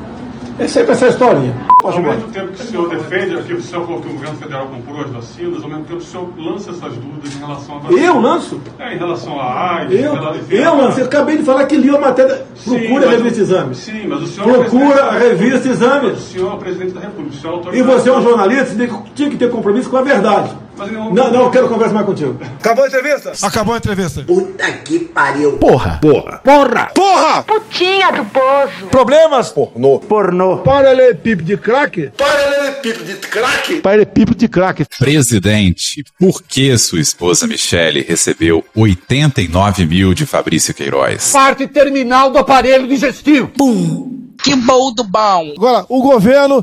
É 0.59 0.69
sempre 0.69 0.93
essa 0.93 1.09
historinha. 1.09 1.53
Ao 1.83 2.01
mesmo 2.01 2.29
tempo 2.29 2.53
que 2.53 2.63
o 2.63 2.65
senhor 2.67 2.89
defende 2.89 3.35
aqui, 3.35 3.53
o 3.55 3.61
senhor 3.61 3.85
falou 3.85 4.01
que 4.01 4.09
o 4.09 4.13
governo 4.13 4.37
federal 4.37 4.67
comprou 4.69 5.01
as 5.05 5.11
vacinas, 5.11 5.63
ao 5.63 5.69
mesmo 5.69 5.85
tempo 5.85 5.99
o 5.99 6.01
senhor 6.01 6.29
lança 6.39 6.71
essas 6.71 6.93
dúvidas 6.95 7.35
em 7.35 7.39
relação 7.41 7.77
à 7.77 7.79
vacina. 7.81 8.01
Eu 8.01 8.21
lanço? 8.21 8.61
É, 8.79 8.95
em 8.95 8.99
relação 8.99 9.41
à 9.41 9.79
AIDS. 9.79 10.01
Eu, 10.01 10.15
eu 10.59 10.77
lancei, 10.77 11.05
acabei 11.05 11.37
de 11.39 11.43
falar 11.43 11.65
que 11.67 11.77
li 11.77 11.91
a 11.95 11.99
matéria. 12.01 12.47
Sim, 12.55 12.79
Procura 12.79 13.07
a 13.07 13.11
revista 13.11 13.41
Exames. 13.41 13.77
Sim, 13.79 14.07
mas 14.07 14.23
o 14.23 14.27
senhor 14.29 14.49
é 14.49 14.53
Procura 14.61 15.03
a 15.05 15.19
revista 15.19 15.69
Exames. 15.69 16.13
O 16.19 16.21
senhor 16.21 16.51
é 16.53 16.55
o 16.55 16.59
presidente 16.59 16.93
da 16.93 17.01
República, 17.01 17.37
o 17.37 17.41
senhor 17.41 17.75
é 17.75 17.77
E 17.77 17.83
você 17.83 18.09
é 18.09 18.13
um 18.13 18.23
jornalista, 18.23 18.87
que- 18.87 19.11
tinha 19.15 19.29
que 19.31 19.37
ter 19.37 19.51
compromisso 19.51 19.91
com 19.91 19.97
a 19.97 20.03
verdade. 20.03 20.51
Não, 20.77 21.13
não, 21.13 21.43
eu 21.45 21.51
quero 21.51 21.69
conversar 21.69 21.95
mais 21.95 22.07
contigo. 22.07 22.37
Acabou 22.59 22.85
a 22.85 22.89
entrevista? 22.89 23.33
Acabou 23.43 23.75
a 23.75 23.79
entrevista. 23.79 24.23
Puta 24.25 24.73
que 24.73 24.99
pariu. 24.99 25.53
Porra. 25.59 25.99
Porra. 26.03 26.39
Porra. 26.39 26.91
Porra. 26.95 27.43
Putinha 27.45 28.11
do 28.11 28.25
poço. 28.25 28.87
Problemas? 28.91 29.51
Pornô. 29.51 30.01
Pornô. 30.01 30.59
Paralelepípedo 30.59 31.45
de 31.45 31.57
crack? 31.57 32.11
Paralelepípedo 32.17 33.05
de 33.05 33.15
crack? 33.15 33.81
Paralelepípedo 33.81 34.39
de 34.39 34.49
crack. 34.49 34.85
Presidente, 34.99 36.05
por 36.19 36.43
que 36.43 36.77
sua 36.77 37.01
esposa 37.01 37.47
Michele 37.47 38.03
recebeu 38.03 38.65
89 38.75 39.87
mil 39.87 40.13
de 40.13 40.27
Fabrício 40.27 40.75
Queiroz? 40.75 41.31
Parte 41.31 41.67
terminal 41.69 42.31
do 42.31 42.39
aparelho 42.39 42.89
digestivo. 42.89 43.49
Pum. 43.57 44.25
Que 44.43 44.55
bom 44.57 44.93
do 44.93 45.05
bom. 45.05 45.53
Agora, 45.57 45.87
o 45.89 46.03
governo 46.03 46.63